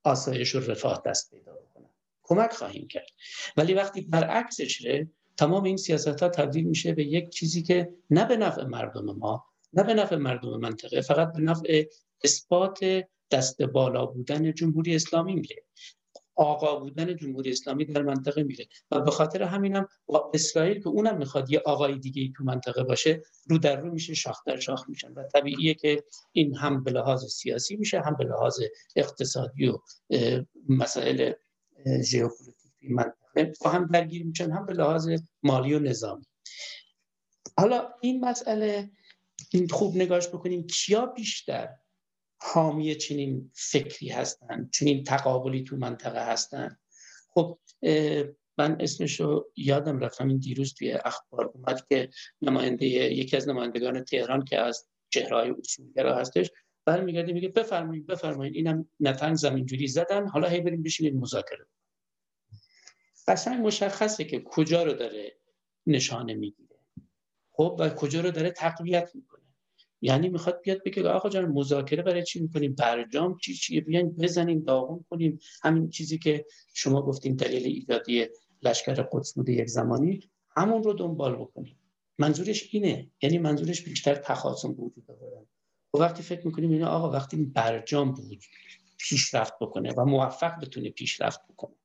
[0.04, 1.90] آسایش و رفاه دست پیدا بکنن.
[2.24, 3.10] کمک خواهیم کرد.
[3.58, 5.06] ولی وقتی برعکسش
[5.38, 9.46] تمام این سیاست ها تبدیل میشه به یک چیزی که نه به نفع مردم ما
[9.74, 11.84] نه به نفع مردم منطقه فقط به نفع
[12.24, 12.80] اثبات
[13.32, 15.64] دست بالا بودن جمهوری اسلامی میره
[16.36, 18.68] آقا بودن جمهوری اسلامی در منطقه میره.
[18.92, 23.22] و به خاطر همینم با اسرائیل که اونم می‌خواد یه آقای دیگه تو منطقه باشه
[23.50, 25.12] رو در رو میشه شاخ در شاخ میشن.
[25.12, 28.60] و طبیعیه که این هم به لحاظ سیاسی میشه هم به لحاظ
[28.96, 29.78] اقتصادی و
[30.70, 31.34] مسائل
[32.04, 35.10] ژئوپلیتیکی منطقه با هم درگیر میشن هم به لحاظ
[35.44, 36.26] مالی و نظامی.
[37.58, 38.90] حالا این مسئله
[39.52, 41.70] این خوب نگاش بکنیم کیا بیشتر
[42.48, 46.78] حامی چنین فکری هستن چنین تقابلی تو منطقه هستن.
[47.30, 47.60] خب
[48.58, 52.10] من اسمش رو یادم رفتم این دیروز توی اخبار اومد که
[52.42, 56.52] نماینده یکی از نمایندگان تهران که از چهرهای اصولگرا هستش
[56.86, 58.56] برمیگرده میگه بفرمایید بفرمایید.
[58.56, 60.28] اینم نتنگ زمینجوری زدن.
[60.28, 61.66] حالا هی بریم بشینید مذاکره
[63.28, 65.38] قشنگ مشخصه که کجا رو داره
[65.88, 66.76] نشانه می‌گیره.
[67.52, 69.45] خب و کجا رو داره تقویت می‌کنه.
[70.02, 74.60] یعنی می‌خواد بیاد بگه آقا جان مذاکره برای چی می‌کنیم؟ برجام چی چیه؟ بیاین بزنیم
[74.60, 75.40] داغون کنیم.
[75.64, 78.26] همین چیزی که شما گفتیم دلیل ایجادی
[78.62, 80.20] لشکر قدس بوده یک زمانی
[80.58, 81.80] همون رو دنبال بکنیم.
[82.18, 83.12] منظورش اینه.
[83.22, 85.46] یعنی منظورش بیشتر تخاصم وجود داره
[85.94, 88.44] و وقتی فکر می‌کنیم اینه آقا وقتی برجام بود
[88.98, 91.76] پیشرفت بکنه و موفق بتونه پیشرفت بکنه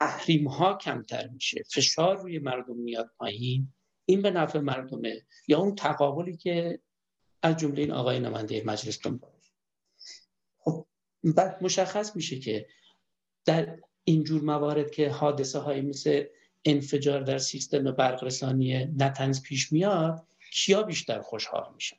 [0.00, 1.62] تحریم ها کمتر میشه.
[1.74, 3.72] فشار روی مردم میاد پایین.
[4.04, 5.22] این به نفع مردمه.
[5.48, 6.80] یا اون تقابلی که
[7.44, 9.52] از جمله این آقای نماینده مجلس دنبالش
[10.58, 10.86] خب
[11.24, 12.66] بعد مشخص میشه که
[13.44, 16.24] در اینجور موارد که حادثه های مثل
[16.64, 21.96] انفجار در سیستم برق رسانی نتنز پیش میاد کیا بیشتر خوشحال میشن؟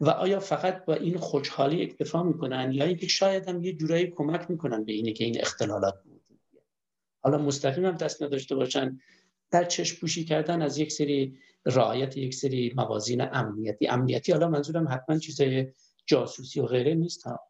[0.00, 4.50] و آیا فقط با این خوشحالی اکتفا می‌کنن یا اینکه شاید هم یه جورایی کمک
[4.50, 6.22] می‌کنن به اینه که این اختلالات وجود
[7.20, 9.00] حالا مستقیم هم دست نداشته باشن
[9.50, 13.88] در چشم پوشی کردن از یک سری رعایت یک سری موازین امنیتی.
[13.88, 15.72] امنیتی حالا منظورم حتما چیزای
[16.06, 17.40] جاسوسی و غیره نیست ها.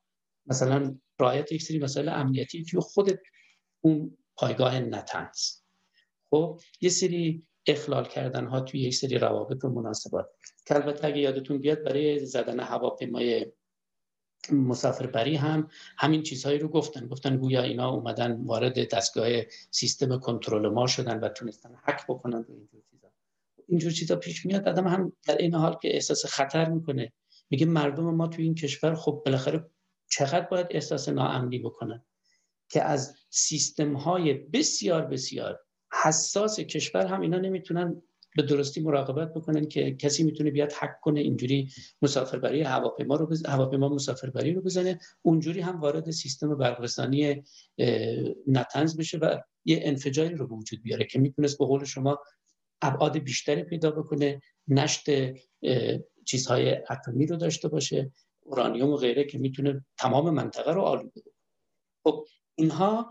[0.46, 3.18] مثلا رعایت یک سری مسائل امنیتی توی خود
[3.80, 5.62] اون پایگاه نتنز
[6.30, 10.26] خب یه سری اخلال کردن ها توی یک سری روابط و مناسبات.
[10.66, 13.52] که البته اگه یادتون بیاد برای زدن هواپیمای
[14.52, 17.06] مسافربری هم همین چیزهایی رو گفتن.
[17.06, 19.28] گفتن گویا اینا اومدن وارد دستگاه
[19.70, 23.11] سیستم کنترل ما شدن و تونستن حک بکنن رو اینجور چیزا.
[23.68, 27.12] اینجور چیزا پیش میاد آدم هم در این حال که احساس خطر می‌کنه.
[27.50, 29.70] میگه مردم ما توی این کشور خب بالاخره
[30.10, 32.04] چقدر باید احساس ناامنی بکنن
[32.68, 35.60] که از سیستم های بسیار بسیار
[36.04, 38.02] حساس کشور هم اینا نمی‌تونن
[38.36, 41.68] به درستی مراقبت بکنن که کسی می‌تونه بیاد حک کنه اینجوری
[42.02, 43.46] مسافربری هواپیما رو بز...
[43.46, 47.42] هواپیما مسافربری رو بزنه اونجوری هم وارد سیستم برقرسانی
[48.46, 52.18] نتنز بشه و یه انفجاری رو به وجود بیاره که می‌تونست به قول شما
[52.82, 55.06] ابعاد بیشتری پیدا بکنه نشت
[56.24, 61.34] چیزهای اتمی رو داشته باشه اورانیوم و غیره که می‌تونه تمام منطقه رو آلوده کنه
[62.04, 63.10] خب اینها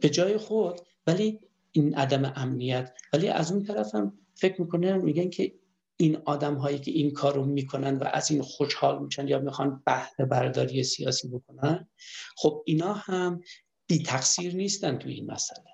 [0.00, 1.40] به جای خود ولی
[1.72, 5.54] این عدم امنیت ولی از اون طرف هم فکر می‌کنه میگن که
[5.96, 9.82] این آدم هایی که این کار رو می‌کنن و از این خوشحال میشن یا می‌خوان
[9.86, 11.88] بهره برداری سیاسی بکنن
[12.36, 13.40] خب اینا هم
[13.86, 15.64] بی تقصیر نیستن توی این مسئله.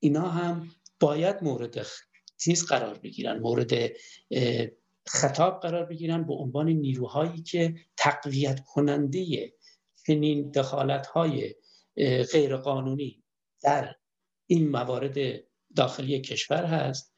[0.00, 1.78] اینا هم باید مورد
[2.38, 3.72] چیز قرار بگیرن مورد
[5.06, 9.52] خطاب قرار بگیرن به عنوان نیروهایی که تقویت کننده
[10.06, 11.54] چنین دخالت های
[12.32, 13.22] غیرقانونی
[13.62, 13.94] در
[14.46, 15.16] این موارد
[15.76, 17.14] داخلی کشور هست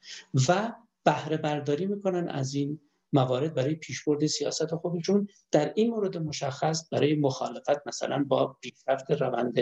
[0.49, 2.79] و بهره برداری می‌کنن از این
[3.13, 5.27] موارد برای پیشبرد سیاست خودشون.
[5.51, 9.55] در این مورد مشخص برای مخالفت مثلا با پیشرفت روند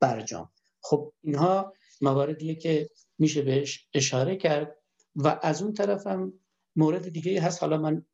[0.00, 0.50] برجام.
[0.80, 4.76] خب اینها مواردیه که میشه بهش اشاره کرد.
[5.16, 6.32] و از اون طرف هم
[6.76, 7.62] مورد دیگه هست.
[7.62, 8.06] حالا من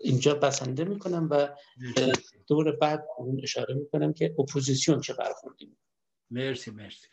[0.00, 1.48] اینجا بسنده می‌کنم و
[2.46, 5.76] دور بعد اون اشاره می‌کنم که اپوزیسیون چه برخوردی
[6.30, 7.08] مرسی مرسی.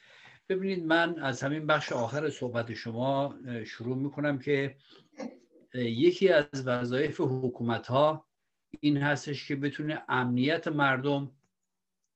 [0.50, 3.36] ببینید من از همین بخش آخر صحبت شما
[3.66, 4.78] شروع می‌کنم که
[5.74, 8.28] یکی از وظایف حکومت ها
[8.80, 11.32] این هستش که بتونه امنیت مردم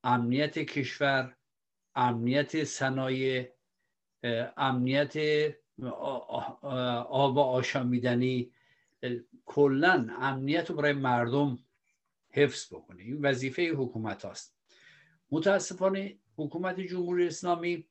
[0.04, 1.36] امنیت کشور
[1.94, 3.52] امنیت صنایع
[4.56, 5.14] امنیت
[5.86, 8.52] آب آشامیدنی
[9.44, 11.58] کلا امنیت رو برای مردم
[12.30, 13.02] حفظ بکنه.
[13.02, 14.56] این وظیفه حکومت هاست.
[15.30, 17.88] متاسفانه حکومت جمهوری اسلامی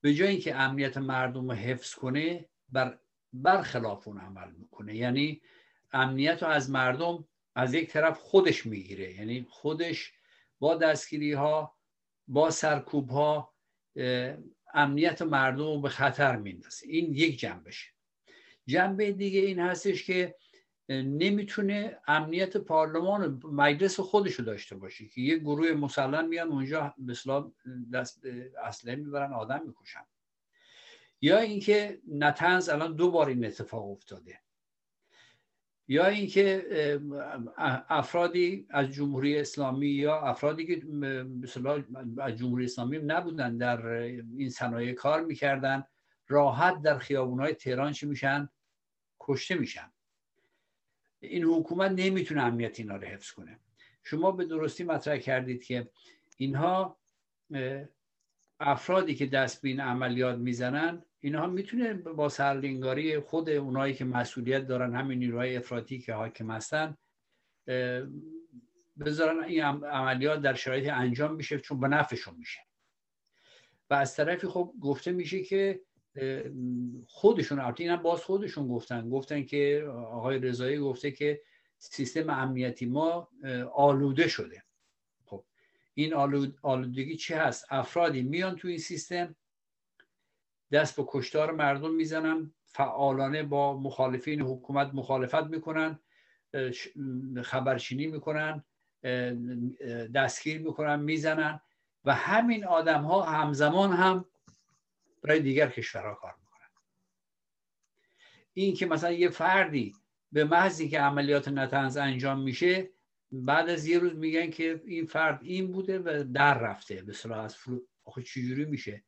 [0.00, 2.98] به جای اینکه امنیت مردم رو حفظ کنه بر
[3.32, 4.96] برخلاف اون عمل می‌کنه.
[4.96, 5.42] یعنی
[5.92, 9.14] امنیت رو از مردم از یک طرف خودش می‌گیره.
[9.14, 10.12] یعنی خودش
[10.58, 11.76] با دستگیری ها
[12.28, 13.54] با سرکوب ها
[14.74, 16.86] امنیت مردم رو به خطر میندازه.
[16.88, 17.90] این یک جنبشه.
[18.66, 20.34] جنبه دیگه این هستش که
[20.88, 27.14] نمی‌تونه امنیت پارلمان مجلس خودش رو داشته باشه که یه گروه مسلم میان اونجا به
[27.92, 28.22] دست
[28.64, 30.04] اسلحه می‌برن آدم می‌کشن.
[31.20, 34.41] یا اینکه نتنز الان دو بار این اتفاق افتاده.
[35.92, 37.00] یا اینکه
[37.88, 40.82] افرادی از جمهوری اسلامی یا افرادی که
[42.18, 45.84] از جمهوری اسلامی نبودن در این صنایع کار می‌کردن
[46.28, 48.48] راحت در خیابونهای تهران چی میشن؟
[49.20, 49.92] کشته میشن.
[51.20, 53.58] این حکومت نمی‌تونه امنیت اینا رو حفظ کنه.
[54.04, 55.90] شما به درستی مطرح کردید که
[56.36, 56.98] اینها
[58.60, 64.66] افرادی که دست به این عملیات می‌زنن اینها می‌تونه با سرلنگاری خود اونایی که مسئولیت
[64.66, 66.96] دارن همین نیروهای افراطی که حاکم هستن
[69.00, 72.60] بذارن این عملیات در شرایط انجام میشه چون به نفعشون میشه.
[73.90, 75.80] و از طرفی خب گفته میشه که
[77.06, 79.10] خودشون البته اینم باز خودشون گفتن.
[79.10, 81.42] گفتن که آقای رضایی گفته که
[81.78, 83.28] سیستم امنیتی ما
[83.74, 84.62] آلوده شده.
[85.24, 85.44] خب
[85.94, 86.14] این
[86.62, 89.36] آلودگی چه هست؟ افرادی میان تو این سیستم
[90.72, 95.98] دست به کشتار مردم می‌زنن فعالانه با مخالفین حکومت مخالفت می‌کنن
[97.42, 98.64] خبرچینی می‌کنن
[100.14, 101.60] دستگیر می‌کنن می‌زنن
[102.04, 104.24] و همین آدم ها همزمان هم
[105.22, 106.68] برای دیگر کشورها کار می‌کنن.
[108.52, 109.94] این که مثلا یه فردی
[110.32, 112.90] به محضی که عملیات نتنز انجام میشه
[113.32, 117.38] بعد از یه روز میگن که این فرد این بوده و در رفته به صلاح
[117.38, 119.04] از فرو آخه چجوری میشه؟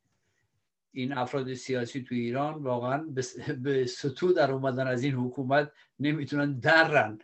[0.94, 3.06] این افراد سیاسی تو ایران واقعا
[3.62, 7.18] به سطو در اومدن از این حکومت نمی‌تونن درن.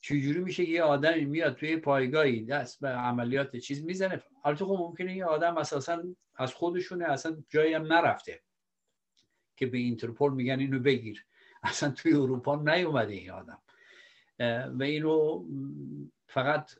[0.00, 5.16] چجوری میشه یه آدمی میاد توی پایگاهی دست به عملیات چیز می‌زنه؟ البته خب ممکنه
[5.16, 6.02] یه آدم اساسا
[6.36, 8.40] از خودشونه اصلا جایی هم نرفته
[9.56, 11.26] که به اینترپول میگن اینو بگیر.
[11.62, 13.62] اصلا توی اروپا نیومده این آدم.
[14.78, 15.44] و اینو
[16.26, 16.70] فقط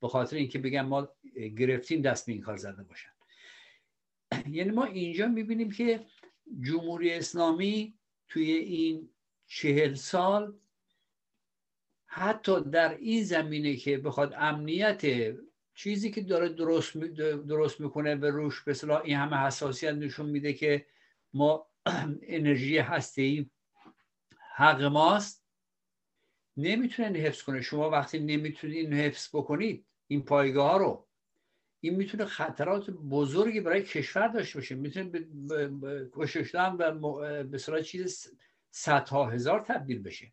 [0.00, 1.08] به خاطر اینکه بگم ما
[1.56, 3.11] گرفتیم دست به این کار زده باشن.
[4.50, 6.06] یعنی ما اینجا می‌بینیم که
[6.60, 7.94] جمهوری اسلامی
[8.28, 9.10] توی این
[9.46, 10.54] چهل سال
[12.06, 15.02] حتی در این زمینه که بخواد امنیت
[15.74, 16.96] چیزی که داره درست
[17.48, 20.86] درست می‌کنه به روش به این همه حساسیت نشون میده که
[21.34, 21.66] ما
[22.22, 23.50] انرژی هسته ای
[24.54, 25.44] حق ماست
[26.56, 27.60] نمی‌تونه حفظ کنه.
[27.60, 31.06] شما وقتی نمی‌تونید این حفظ بکنید این پایگاه رو
[31.84, 34.74] این می‌تونه خطرات بزرگی برای کشور داشته باشه.
[34.74, 35.10] می‌تونه
[36.12, 38.32] کششتن و به چیز
[38.70, 40.32] صدها هزار تبدیل بشه.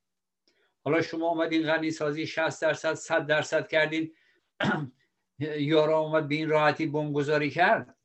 [0.84, 4.12] حالا شما اومدین غنی سازی 60 درصد 100 درصد کردین.
[5.40, 7.96] یارا اومد به این راحتی بمبگذاری کرد.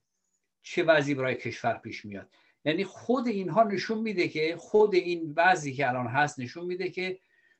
[0.63, 2.31] چه وضعی برای کشور پیش میاد؟
[2.65, 7.19] یعنی خود اینها نشون میده که خود این وضعی که الان هست نشون میده که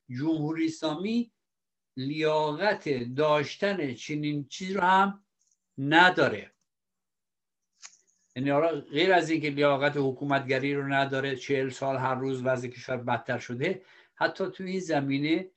[0.09, 1.33] جمهوری اسلامی
[1.97, 5.24] لیاقت داشتن چنین چیز رو هم
[5.79, 6.51] نداره.
[8.37, 13.39] یعنی غیر از اینکه لیاقت حکومتگری رو نداره چهل سال هر روز وضع کشور بدتر
[13.39, 13.83] شده
[14.15, 15.51] حتی تو این زمینه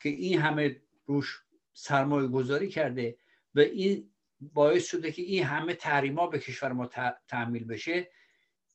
[0.00, 3.18] که این همه روش سرمایه گذاری کرده
[3.54, 4.10] و این
[4.40, 6.86] باعث شده که این همه تحریما به کشور ما
[7.28, 8.10] تعمیل بشه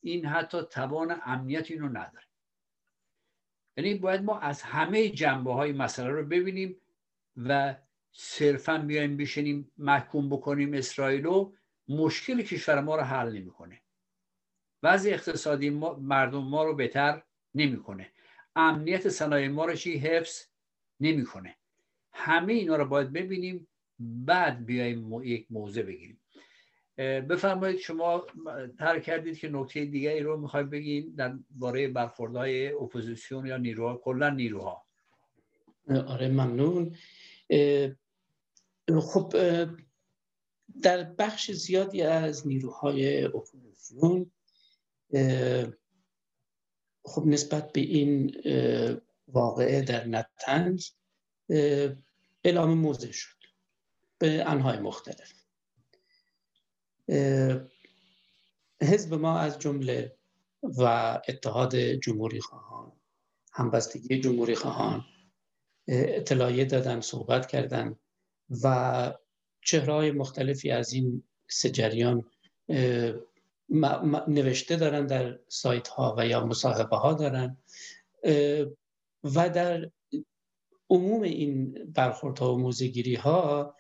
[0.02, 2.26] این حتی توان امنیت اینو نداره.
[3.78, 6.82] یعنی باید ما از همه جنبه های مسئله رو ببینیم
[7.38, 7.76] و
[8.12, 11.54] صرفا بیایم بشینیم محکوم بکنیم اسرائیل رو
[11.88, 13.82] مشکل کشور ما رو حل نمی‌کنه.
[14.84, 17.24] وضع اقتصادی مردم ما رو بهتر
[17.56, 18.12] نمی‌کنه.
[18.56, 20.46] امنیت صنایع ما رو چی؟ حفظ
[21.00, 21.56] نمی‌کنه.
[22.12, 23.68] همه اینا رو باید ببینیم
[24.00, 26.22] بعد بیایم یک موضع بگیریم.
[26.98, 28.26] بفرمایید شما
[28.80, 34.30] ذکر کردید که نکته دیگری رو می‌خوای بگیم در باره برخوردهای اپوزیسیون یا نیروها کلا
[34.30, 34.86] نیروها.
[36.08, 36.96] آره ممنون.
[39.02, 39.34] خب
[40.82, 44.32] در بخش زیادی از نیروهای اپوزیسیون
[47.04, 48.36] خب نسبت به این
[49.28, 50.90] واقعه در نطنز
[52.44, 53.38] اعلام موضع شد
[54.18, 55.34] به انهای مختلف.
[58.82, 60.16] حزب ما از جمله
[60.64, 60.84] و
[61.28, 62.92] اتحاد جمهوری خواهان
[63.52, 65.06] همبستگی جمهوری خواهان
[65.90, 67.96] اطلاعیه دادن صحبت کردن
[68.64, 69.14] و
[69.62, 72.26] چهرهای مختلفی از این سه جریان
[74.28, 77.58] نوشته دارن در سایت ها و یا مصاحبه ها دارن
[79.24, 79.92] و در
[80.90, 83.76] عموم این برخوردها و موزگیری ها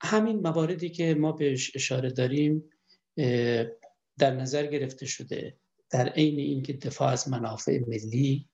[0.00, 2.70] همین مواردی که ما بهش اشاره داریم
[4.18, 5.56] در نظر گرفته شده
[5.90, 8.48] در عین اینکه دفاع از منافع ملی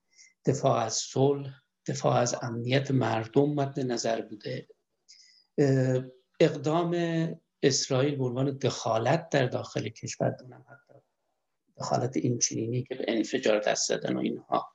[0.47, 4.69] دفاع از صلح دفاع از امنیت مردم مد نظر بوده.
[6.41, 6.95] اقدام
[7.63, 10.99] اسرائیل به عنوان دخالت در داخل کشور دونم حتی
[11.79, 14.73] دخالت این چینی که به انفجار دست زدن و اینها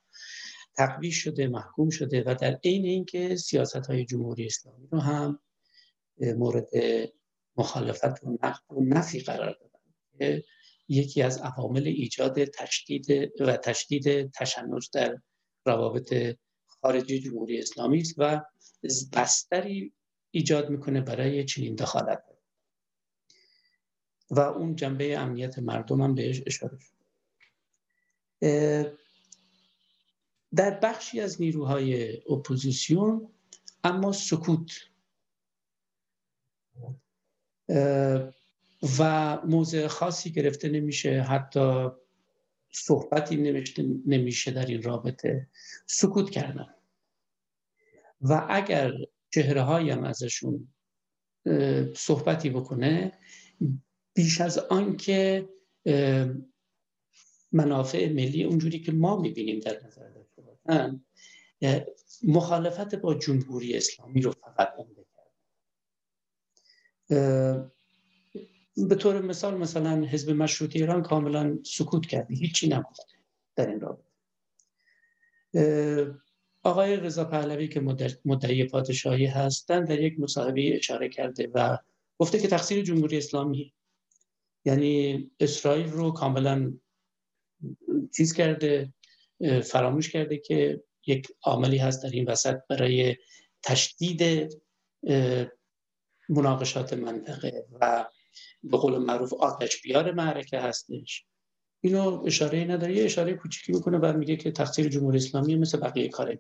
[0.76, 5.40] تقویش شده محکوم شده و در عین اینکه سیاست های جمهوری اسلامی رو هم
[6.20, 6.70] مورد
[7.58, 10.42] مخالفت و نقد و نفی قرار دادن
[10.88, 15.22] یکی از عوامل ایجاد تشدید و تشدید تشنج در
[15.66, 16.14] روابط
[16.82, 18.42] خارجی جمهوری اسلامی است و
[19.14, 19.94] بستری
[20.32, 22.24] ایجاد می‌کنه برای چنین دخالت.
[24.30, 26.98] و اون جنبه امنیت مردم هم بهش اشاره شد.
[30.56, 33.30] در بخشی از نیروهای اپوزیسیون
[33.84, 34.72] اما سکوت
[39.00, 41.22] و موضع خاصی گرفته نمیشه.
[41.22, 41.90] حتی
[42.86, 45.48] صحبتی نوشته نمیشه در این رابطه
[45.86, 46.76] سکوت کردن
[48.22, 48.92] و اگر
[49.34, 50.74] چهره هایم ازشون
[51.96, 53.12] صحبتی بکنه
[54.14, 55.50] بیش از آن که
[57.52, 60.44] منافع ملی اونجوری که ما می‌بینیم در نظر داشته
[62.24, 65.06] مخالفت با جمهوری اسلامی رو فقط عمده
[67.10, 67.72] کرد.
[68.78, 72.36] به طور مثال مثلا حزب مشروطه ایران کاملا سکوت کرده.
[72.36, 73.14] هیچی نگفته
[73.56, 74.08] در این رابطه.
[76.64, 77.80] آقای رضا پهلوی که
[78.26, 81.78] مدعی پادشاهی هستند در یک مصاحبه اشاره کرده و
[82.18, 83.74] گفته که تقصیر جمهوری اسلامی.
[84.66, 86.74] یعنی اسرائیل رو کاملا
[88.16, 88.94] چیز کرده
[89.64, 93.16] فراموش کرده که یک عاملی هست در این وسط برای
[93.64, 94.50] تشدید
[96.30, 98.06] مناقشات منطقه و
[98.72, 101.26] به قول معروف آتش بیار معرکه هستش.
[101.82, 102.96] اینو اشاره نداره.
[102.96, 106.40] یه اشاره کوچیکی می‌کنه و میگه که تقصیر جمهوری اسلامی مثل بقیه کاره.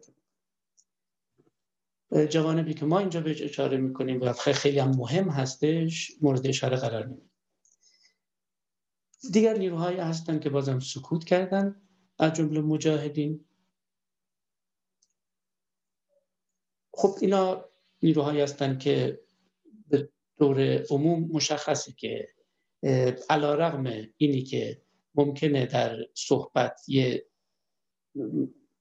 [2.30, 7.06] جوانبی که ما اینجا بهش اشاره می‌کنیم و خیلی هم مهم هستش مورد اشاره قرار
[7.06, 7.32] نمید
[9.34, 11.82] دیگر نیروهایی هستند که بازم سکوت کردن.
[12.20, 13.46] از جمله مجاهدین.
[16.92, 17.66] خب اینا
[18.04, 19.20] نیروهایی هستند که
[20.40, 22.28] دور عموم مشخصه که
[23.30, 24.82] علا رغم اینی که
[25.16, 27.26] ممکنه در صحبت یه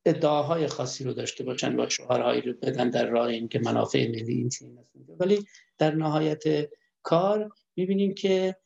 [0.06, 4.34] ادعاهای خاصی رو داشته باشن و شعارهایی رو بدن در راه این که منافع ملی
[4.34, 4.78] این چنین
[5.18, 5.46] ولی
[5.78, 6.42] در نهایت
[7.02, 8.56] کار می‌بینیم که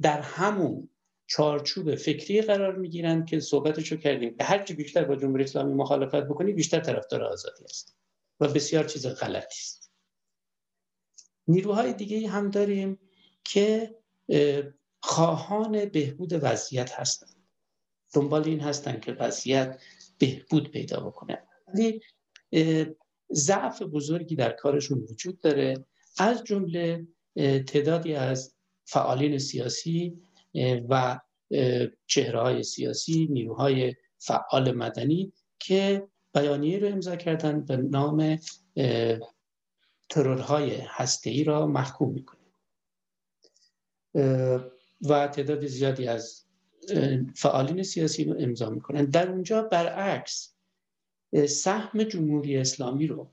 [0.00, 0.88] در همون
[1.26, 4.36] چارچوب فکری قرار می‌گیرند که صحبتشو کردیم.
[4.36, 7.96] که هرچی بیشتر با جمهوری اسلامی مخالفت بکنی بیشتر طرفدار آزادی است
[8.40, 9.85] و بسیار چیز غلطی است.
[11.48, 12.98] نیروهای دیگه هم داریم
[13.44, 13.94] که
[15.00, 17.36] خواهان بهبود وضعیت هستند.
[18.12, 19.80] دنبال این هستند که وضعیت
[20.18, 21.42] بهبود پیدا بکنه.
[21.68, 22.00] ولی
[23.32, 25.84] ضعف بزرگی در کارشون وجود داره.
[26.18, 27.06] از جمله
[27.66, 30.18] تعدادی از فعالین سیاسی
[30.88, 31.20] و
[32.06, 38.38] چهره های سیاسی نیروهای فعال مدنی که بیانیه رو امضا کردن به نام
[40.08, 40.82] ترورهای
[41.24, 42.40] ای را محکوم می‌کنه.
[45.08, 46.44] و تعداد زیادی از
[47.34, 49.04] فعالین سیاسی رو امضا می‌کنن.
[49.04, 50.54] در اونجا برعکس
[51.48, 53.30] سهم جمهوری اسلامی رو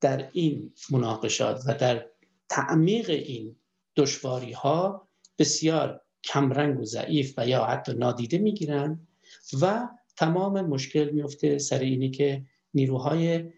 [0.00, 2.06] در این مناقشات و در
[2.48, 3.56] تعمیق این
[3.96, 5.08] دشواری ها
[5.38, 9.06] بسیار کمرنگ و ضعیف و یا حتی نادیده می‌گیرن
[9.60, 13.52] و تمام مشکل میفته سر اینی که نیروهای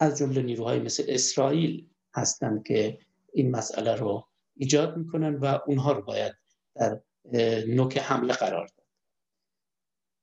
[0.00, 2.98] از جمله نیروهای مثل اسرائیل هستند که
[3.32, 6.34] این مسئله رو ایجاد می‌کنن و اونها رو باید
[6.74, 7.00] در
[7.68, 8.86] نوک حمله قرار داد.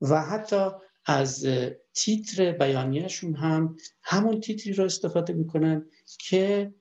[0.02, 0.70] و حتی
[1.06, 1.48] از
[1.94, 6.74] تیتر بیانیهشون هم همون تیتری رو استفاده می‌کنن که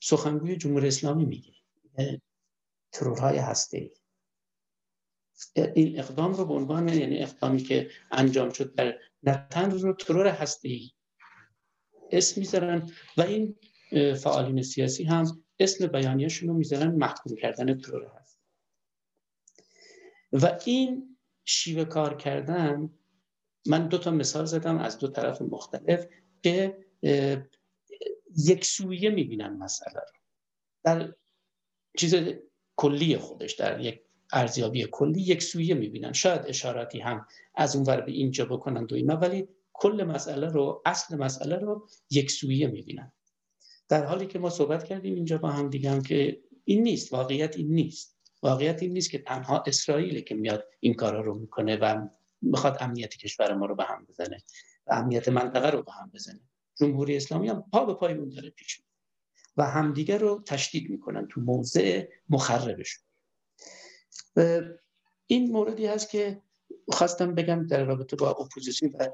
[0.00, 1.52] سخنگوی جمهوری اسلامی میگه.
[2.92, 3.90] ترورهای هسته ای
[5.74, 10.68] این اقدام رو به عنوان یعنی اقدامی که انجام شد در نتن رو ترور هسته
[10.68, 10.90] ای
[12.16, 13.56] اسم می‌ذارن و این
[14.14, 18.40] فعالین سیاسی هم اسم بیانیهشون رو می‌ذارن محکوم کردن ترور هست.
[20.32, 22.90] و این شیوه کار کردن
[23.66, 26.06] من دو تا مثال زدم از دو طرف مختلف
[26.42, 26.78] که
[28.36, 30.18] یک سویه می‌بینن مسئله رو.
[30.84, 31.14] در
[31.98, 32.14] چیز
[32.76, 34.00] کلی خودش در یک
[34.32, 36.12] ارزیابی کلی یک سویه می‌بینن.
[36.12, 41.16] شاید اشاراتی هم از اون ور به اینجا بکنن اینا ولی کل مسئله رو اصل
[41.16, 43.12] مسئله رو یک سویه می‌بینن.
[43.88, 47.74] در حالی که ما صحبت کردیم اینجا با هم دیگه که این نیست واقعیت این
[47.74, 48.18] نیست.
[48.42, 52.08] واقعیت این نیست که تنها اسرائیل که میاد این کارا رو می‌کنه و
[52.42, 54.42] می‌خواد امنیت کشور ما رو به هم بزنه
[54.86, 56.40] و امنیت منطقه رو به هم بزنه.
[56.78, 58.82] جمهوری اسلامی هم پا به پای اون داره پیش
[59.56, 63.04] و همدیگه رو تشدید می‌کنن تو موضع مخربشون.
[65.26, 66.42] این موردی هست که
[66.88, 69.08] خواستم بگم در رابطه با اپوزیسیون و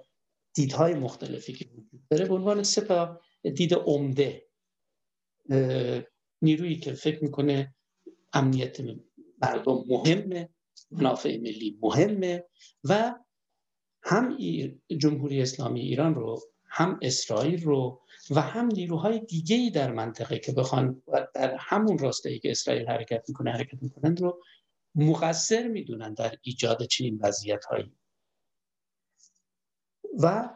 [0.54, 2.24] دیدهای مختلفی که وجود داره.
[2.24, 3.20] به عنوان سه تا
[3.54, 4.46] دید عمده
[6.42, 7.74] نیرویی که فکر می‌کنه
[8.32, 8.80] امنیت
[9.42, 10.48] مردم مهمه
[10.90, 12.44] منافع ملی مهمه
[12.84, 13.14] و
[14.02, 14.38] هم
[14.98, 20.52] جمهوری اسلامی ایران رو هم اسرائیل رو و هم نیروهای دیگه ای در منطقه که
[20.52, 21.02] بخوان
[21.34, 24.42] در همون راسته که اسرائیل حرکت می‌کنه حرکت می‌کنن رو
[24.94, 27.92] مقصر می‌دونن در ایجاد چنین وضعیت هایی
[30.22, 30.50] و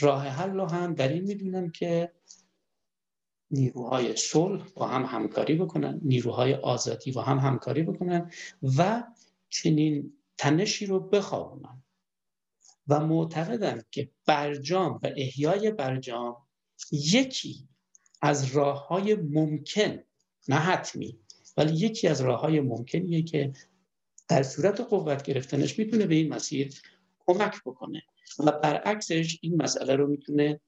[0.00, 2.12] راه حل رو هم در این می‌دونن که
[3.50, 8.30] نیروهای صلح با هم همکاری بکنن نیروهای آزادی با هم همکاری بکنن
[8.76, 9.04] و
[9.48, 11.82] چنین تنشی رو بخوابونن.
[12.88, 16.36] و معتقدن که برجام و احیای برجام
[16.92, 17.68] یکی
[18.22, 19.98] از راه های ممکن
[20.48, 21.18] نه حتمی
[21.56, 23.52] ولی یکی از راه های ممکنیه که
[24.28, 26.74] در صورت قوت گرفتنش می‌تونه به این مسیر
[27.18, 28.02] کمک بکنه.
[28.38, 30.60] و برعکسش این مسئله رو می‌تونه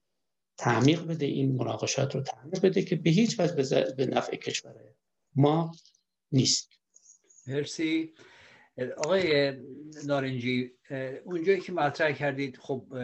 [0.58, 4.74] تعمیق بده این مناقشات رو تعمیق بده که به هیچ وجه به نفع کشور
[5.34, 5.72] ما
[6.32, 6.70] نیست.
[7.46, 8.12] مرسی.
[8.96, 9.52] آقای
[10.06, 10.70] نارنجی
[11.24, 12.94] اونجایی که مطرح کردید خب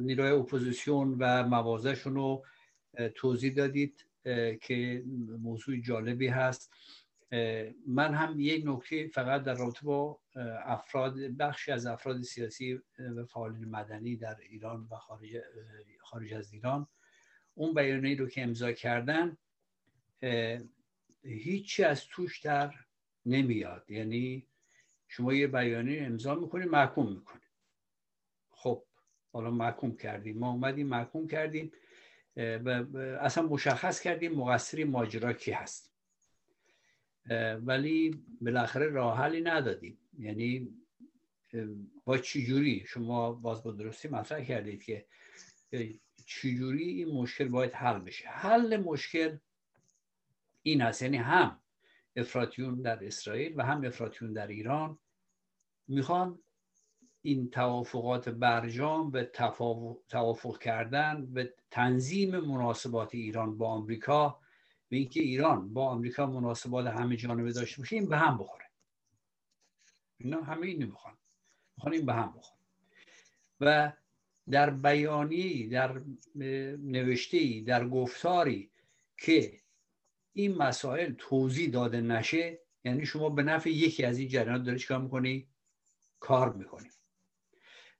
[0.00, 2.44] نیروی اپوزیسیون و موازهشون رو
[3.14, 4.06] توضیح دادید
[4.62, 5.04] که
[5.40, 6.70] موضوع جالبی هست.
[7.86, 10.20] من هم یک نکته فقط در رابطه با
[10.64, 15.36] افراد بخشی از افراد سیاسی و فعالین مدنی در ایران و خارج,
[16.00, 16.88] خارج از ایران
[17.54, 19.36] اون بیانیه رو که امضا کردن
[21.22, 22.74] هیچی از توش در
[23.26, 23.90] نمیاد.
[23.90, 24.46] یعنی
[25.08, 27.42] شما یه بیانیه امضا می‌کنید محکوم می‌کنید
[28.50, 28.82] خب
[29.32, 30.38] حالا محکوم کردیم.
[30.38, 31.72] ما اومدیم محکوم کردیم
[32.36, 32.68] و
[33.20, 35.92] اصلا مشخص کردیم مقصری ماجرا کی هست.
[37.60, 39.98] ولی بالاخره راه حلی ندادیم.
[40.18, 40.68] یعنی
[42.04, 45.06] با چجوری شما باز با درستی مطرح کردید که
[46.26, 49.38] چجوری این مشکل باید حل بشه؟ حل مشکل
[50.62, 51.60] این هست یعنی هم
[52.16, 54.98] افراتیون در اسرائیل و هم افراتیون در ایران
[55.88, 56.38] می‌خوان
[57.22, 59.30] این توافقات برجام به
[60.08, 64.40] توافق کردن به تنظیم مناسبات ایران با آمریکا
[64.88, 68.65] به اینکه ایران با آمریکا مناسبات همه جانبه داشته باشه این به هم بخوره.
[70.18, 71.18] اینا همه این می‌خوان.
[71.76, 72.60] می‌خوان این به هم بخوره
[73.60, 73.92] و
[74.50, 76.02] در بیانی در
[76.76, 78.70] نوشته در گفتاری
[79.18, 79.60] که
[80.32, 85.00] این مسائل توضیح داده نشه یعنی شما به نفع یکی از این جریانات داری چیکار
[85.00, 85.48] می‌کنی؟
[86.20, 86.90] کار می‌کنی.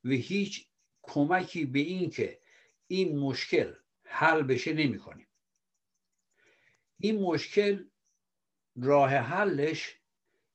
[0.04, 0.68] و هیچ
[1.02, 2.40] کمکی به این که
[2.86, 5.26] این مشکل حل بشه نمی‌کنیم
[6.98, 7.84] این مشکل
[8.76, 9.96] راه حلش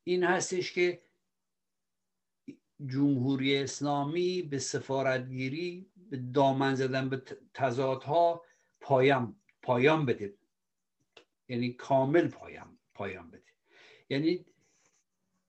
[0.03, 1.03] این هستش که
[2.87, 7.21] جمهوری اسلامی به سفارتگیری به دامن زدن به
[7.53, 8.43] تضادها
[8.81, 10.33] پایان پایان بده.
[11.47, 13.51] یعنی کامل پایان پایان بده.
[14.09, 14.45] یعنی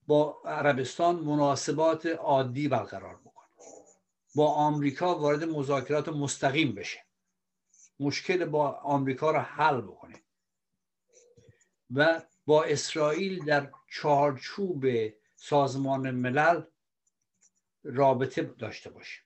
[0.06, 3.48] با عربستان مناسبات عادی برقرار بکنه
[4.34, 7.04] با آمریکا وارد مذاکرات مستقیم بشه.
[8.00, 10.22] مشکل با آمریکا رو حل بکنه.
[11.94, 14.86] و با اسرائیل در چارچوب
[15.36, 16.62] سازمان ملل
[17.82, 19.20] رابطه داشته باشه.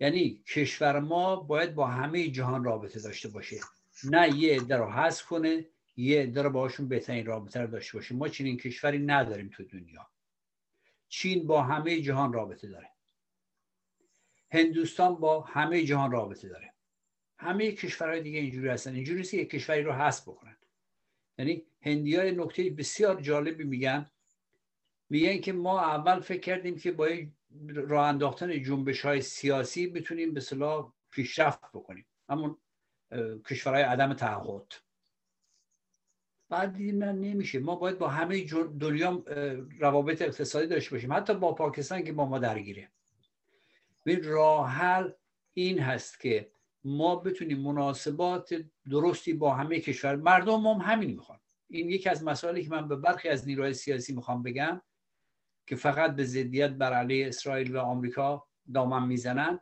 [0.00, 3.60] یعنی کشور ما باید با همه جهان رابطه داشته باشه.
[4.04, 8.14] نه یه عده رو حذف کنه یه عده رو باشون بهترین رابطه رو داشته باشه.
[8.14, 10.10] ما چنین کشوری نداریم تو دنیا.
[11.08, 12.90] چین با همه جهان رابطه داره.
[14.52, 16.74] هندوستان با همه جهان رابطه داره.
[17.38, 18.94] همه کشورهای دیگه اینجوری هستن.
[18.94, 20.56] اینجوری نیست یک کشوری رو حذف بکنن.
[21.38, 24.10] یعنی هندی های نکته بسیار جالبی میگن.
[25.08, 27.08] میگن که ما اول فکر کردیم که با
[27.74, 32.06] راه انداختن جنبش های سیاسی بتونیم به صلاح پیشرفت بکنیم.
[32.28, 32.56] همون
[33.46, 34.72] کشورهای عدم تعهد.
[36.48, 37.58] بعد دیدیم نه نمیشه.
[37.58, 38.44] ما باید با همه
[38.80, 39.24] دنیا
[39.78, 41.12] روابط اقتصادی داشته باشیم.
[41.12, 42.90] حتی با پاکستان که با ما درگیره.
[44.06, 45.10] این راه حل
[45.54, 46.52] این هست که
[46.84, 51.40] ما بتونیم مناسبات درستی با همه کشور مردم هم همین می‌خوان.
[51.68, 54.82] این یکی از مسائلی که من به برخی از نیروهای سیاسی می‌خوام بگم
[55.70, 59.60] که فقط به ضدیت بر علیه اسرائیل و آمریکا دامن می‌زنن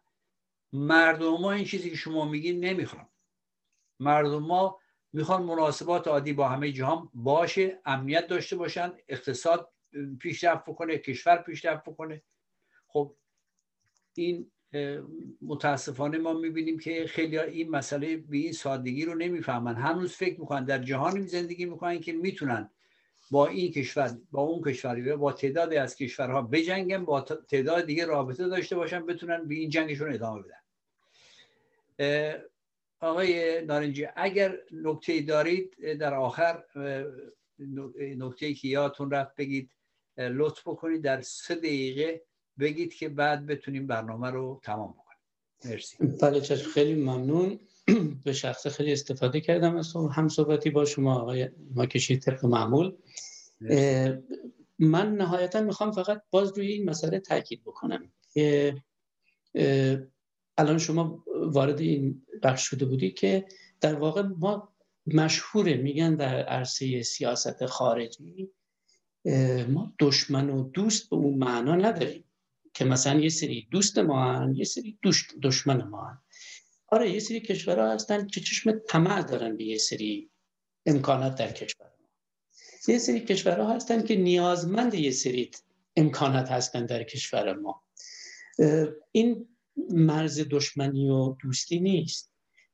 [0.72, 3.08] مردم ما این چیزی که شما میگین نمی‌خوان.
[4.00, 4.78] مردم ما
[5.12, 9.72] می‌خوان مناسبات عادی با همه جهان باشه امنیت داشته باشن اقتصاد
[10.20, 12.22] پیشرفت بکنه کشور پیشرفت بکنه.
[12.86, 13.16] خب
[14.14, 14.50] این
[15.42, 19.74] متاسفانه ما می‌بینیم که خیلی این مسئله به این سادگی رو نمی‌فهمن.
[19.74, 22.70] هنوز فکر می‌کنن در جهانی زندگی می‌کنن که می‌تونن
[23.30, 28.48] با این کشور با اون کشور با تعدادی از کشورها بجنگن با تعداد دیگه رابطه
[28.48, 30.58] داشته باشن بتونن به این جنگشون ادامه بدن.
[33.00, 36.64] آقای نارنجی اگر نکته دارید در آخر
[37.98, 39.70] نکته که یادتون رفت بگید
[40.18, 42.22] لطف بکنید در سه دقیقه
[42.58, 45.18] بگید که بعد بتونیم برنامه رو تمام بکنیم.
[45.64, 45.96] مرسی.
[46.22, 47.60] بله خیلی ممنون.
[48.24, 52.92] به شخص خیلی استفاده کردم از هم صحبتی با شما آقای ما کشید طبق معمول
[54.78, 58.76] من نهایتا می‌خوام فقط باز روی این مسئله تاکید بکنم که
[60.58, 63.44] الان شما وارد این بخش شده بودی که
[63.80, 64.74] در واقع ما
[65.06, 68.50] مشهوره میگن در عرصه سیاست خارجی
[69.68, 72.24] ما دشمن و دوست به اون معنا نداریم
[72.74, 74.98] که مثلا یه سری دوست ما هن یه سری
[75.42, 76.18] دشمن ما هن.
[76.88, 80.30] آره یه سری کشورها هستن که چشم طمع دارن به یه سری
[80.86, 82.08] امکانات در کشور ما.
[82.88, 85.50] یه سری کشورها هستن که نیازمند یه سری
[85.96, 87.82] امکانات هستن در کشور ما.
[89.12, 89.48] این
[89.90, 92.32] مرز دشمنی و دوستی نیست.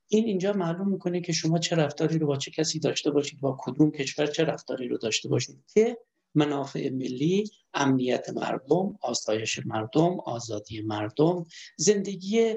[0.09, 3.57] این اینجا معلوم می‌کنه که شما چه رفتاری رو با چه کسی داشته باشید با
[3.61, 5.99] کدوم کشور چه رفتاری رو داشته باشید که
[6.35, 11.47] منافع ملی امنیت مردم آسایش مردم آزادی مردم
[11.77, 12.55] زندگی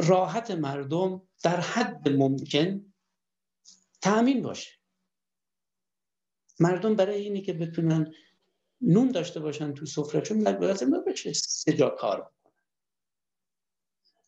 [0.00, 2.92] راحت مردم در حد ممکن
[4.00, 4.70] تأمین باشه.
[6.60, 8.14] مردم برای اینی که بتونن
[8.80, 12.32] نون داشته باشن تو سفرهشون لازم بشه سجا کار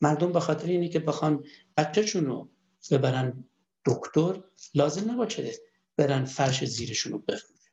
[0.01, 1.45] مردم به خاطر اینی که بخوان
[1.77, 2.51] بچهشون رو
[2.91, 3.45] ببرن
[3.87, 4.45] دکتر
[4.75, 5.53] لازم نباشه
[5.97, 7.71] برن فرش زیرشون رو بفروشن.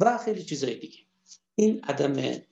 [0.00, 0.98] و خیلی چیزای دیگه.
[1.54, 2.42] این عدم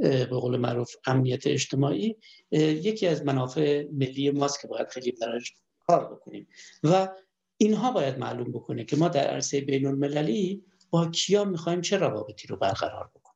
[0.00, 2.16] به قول معروف امنیت اجتماعی
[2.50, 5.54] یکی از منافع ملی ماست که باید خیلی براش
[5.86, 6.48] کار بکنیم.
[6.82, 7.08] و
[7.56, 12.48] اینها باید معلوم بکنه که ما در عرصه بین المللی با کیا می‌خوایم چه روابطی
[12.48, 13.30] رو برقرار بکنیم.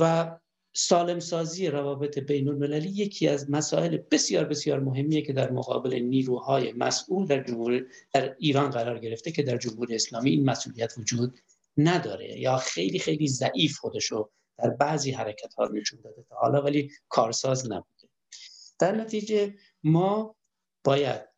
[0.00, 0.32] و
[0.74, 6.72] سالم سازی روابط بین المللی یکی از مسائل بسیار بسیار مهمیه که در مقابل نیروهای
[6.72, 11.38] مسئول در جمهوری در ایران قرار گرفته که در جمهوری اسلامی این مسئولیت وجود
[11.76, 16.90] نداره یا خیلی خیلی ضعیف خودشو در بعضی حرکت ها نشون داده تا حالا ولی
[17.08, 18.08] کارساز نبوده.
[18.78, 20.36] در نتیجه ما
[20.84, 21.32] باید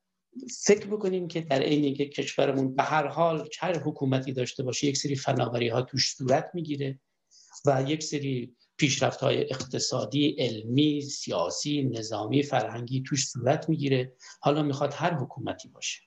[0.64, 4.96] فکر بکنیم که در عین که کشورمون به هر حال هر حکومتی داشته باشه یک
[4.96, 7.00] سری فناوری ها توش صورت می‌گیره
[7.66, 14.12] و یک سری پیشرفت های اقتصادی، علمی، سیاسی، نظامی، فرهنگی توش صورت می‌گیره.
[14.40, 16.00] حالا می‌خواد هر حکومتی باشه.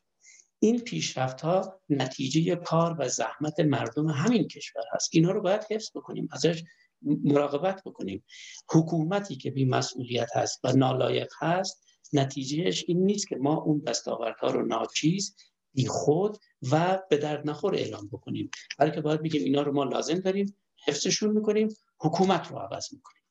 [0.60, 5.10] این پیشرفت ها نتیجه کار و زحمت مردم همین کشور هست.
[5.14, 6.64] اینا رو باید حفظ بکنیم ازش
[7.02, 8.24] مراقبت بکنیم.
[8.70, 11.84] حکومتی که بی مسئولیت هست و نالایق هست
[12.14, 15.36] نتیجهش این نیست که ما اون دستاوردها رو ناچیز
[15.74, 16.38] بی خود
[16.72, 18.50] و به درد نخور اعلام بکنیم.
[18.80, 20.56] بلکه باید بگیم اینا رو ما لازم داریم
[20.88, 21.70] حفظشون می‌کنیم
[22.00, 23.22] حکومت رو عوض می‌کنیم.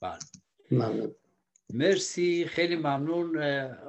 [0.00, 0.18] بله.
[0.70, 1.14] ممنون.
[1.74, 2.44] مرسی.
[2.44, 3.38] خیلی ممنون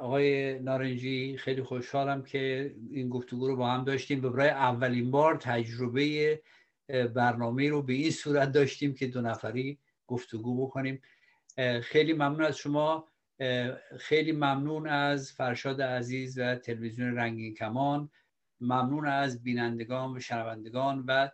[0.01, 1.37] آقای نارنجی.
[1.37, 4.21] خیلی خوشحالم که این گفتگو رو با هم داشتیم.
[4.21, 6.41] به برای اولین بار تجربه
[6.89, 11.01] برنامه رو به این صورت داشتیم که دو نفری گفتگو بکنیم.
[11.81, 13.07] خیلی ممنون از شما.
[13.99, 18.09] خیلی ممنون از فرشاد عزیز و تلویزیون رنگین کمان.
[18.61, 21.29] ممنون از بینندگان و شنوندگان و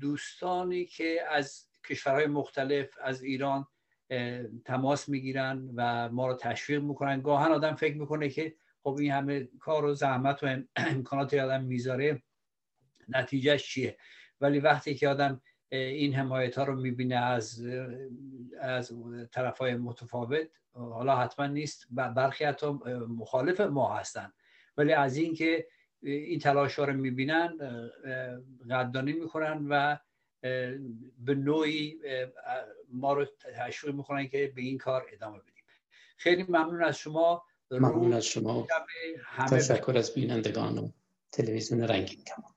[0.00, 3.66] دوستانی که از کشورهای مختلف از ایران
[4.64, 7.20] تماس می‌گیرن و ما رو تشویق می‌کنن.
[7.20, 12.22] گاهن آدم فکر می‌کنه که خب این همه کار و زحمت و امکانات آدم می‌ذاره
[13.08, 13.98] نتیجهش چیه؟
[14.40, 17.66] ولی وقتی که آدم این حمایت ها رو می‌بینه از
[18.60, 18.92] از
[19.32, 21.86] طرف های متفاوت حالا حتما نیست.
[21.90, 22.66] برخی حتی
[23.08, 24.32] مخالف ما هستن.
[24.76, 25.66] ولی از اینکه
[26.02, 27.58] این تلاش ها رو می‌بینن
[28.70, 29.96] قدردانی می‌کنن و
[31.18, 32.00] به نوعی
[32.88, 33.26] ما رو
[33.56, 35.64] تشویق می‌کنن که به این کار ادامه بدیم.
[36.16, 37.44] خیلی ممنون از شما.
[37.70, 38.66] ممنون از شما.
[39.50, 40.88] تشکر از بینندگان و
[41.32, 42.52] تلویزیون رنگین کمان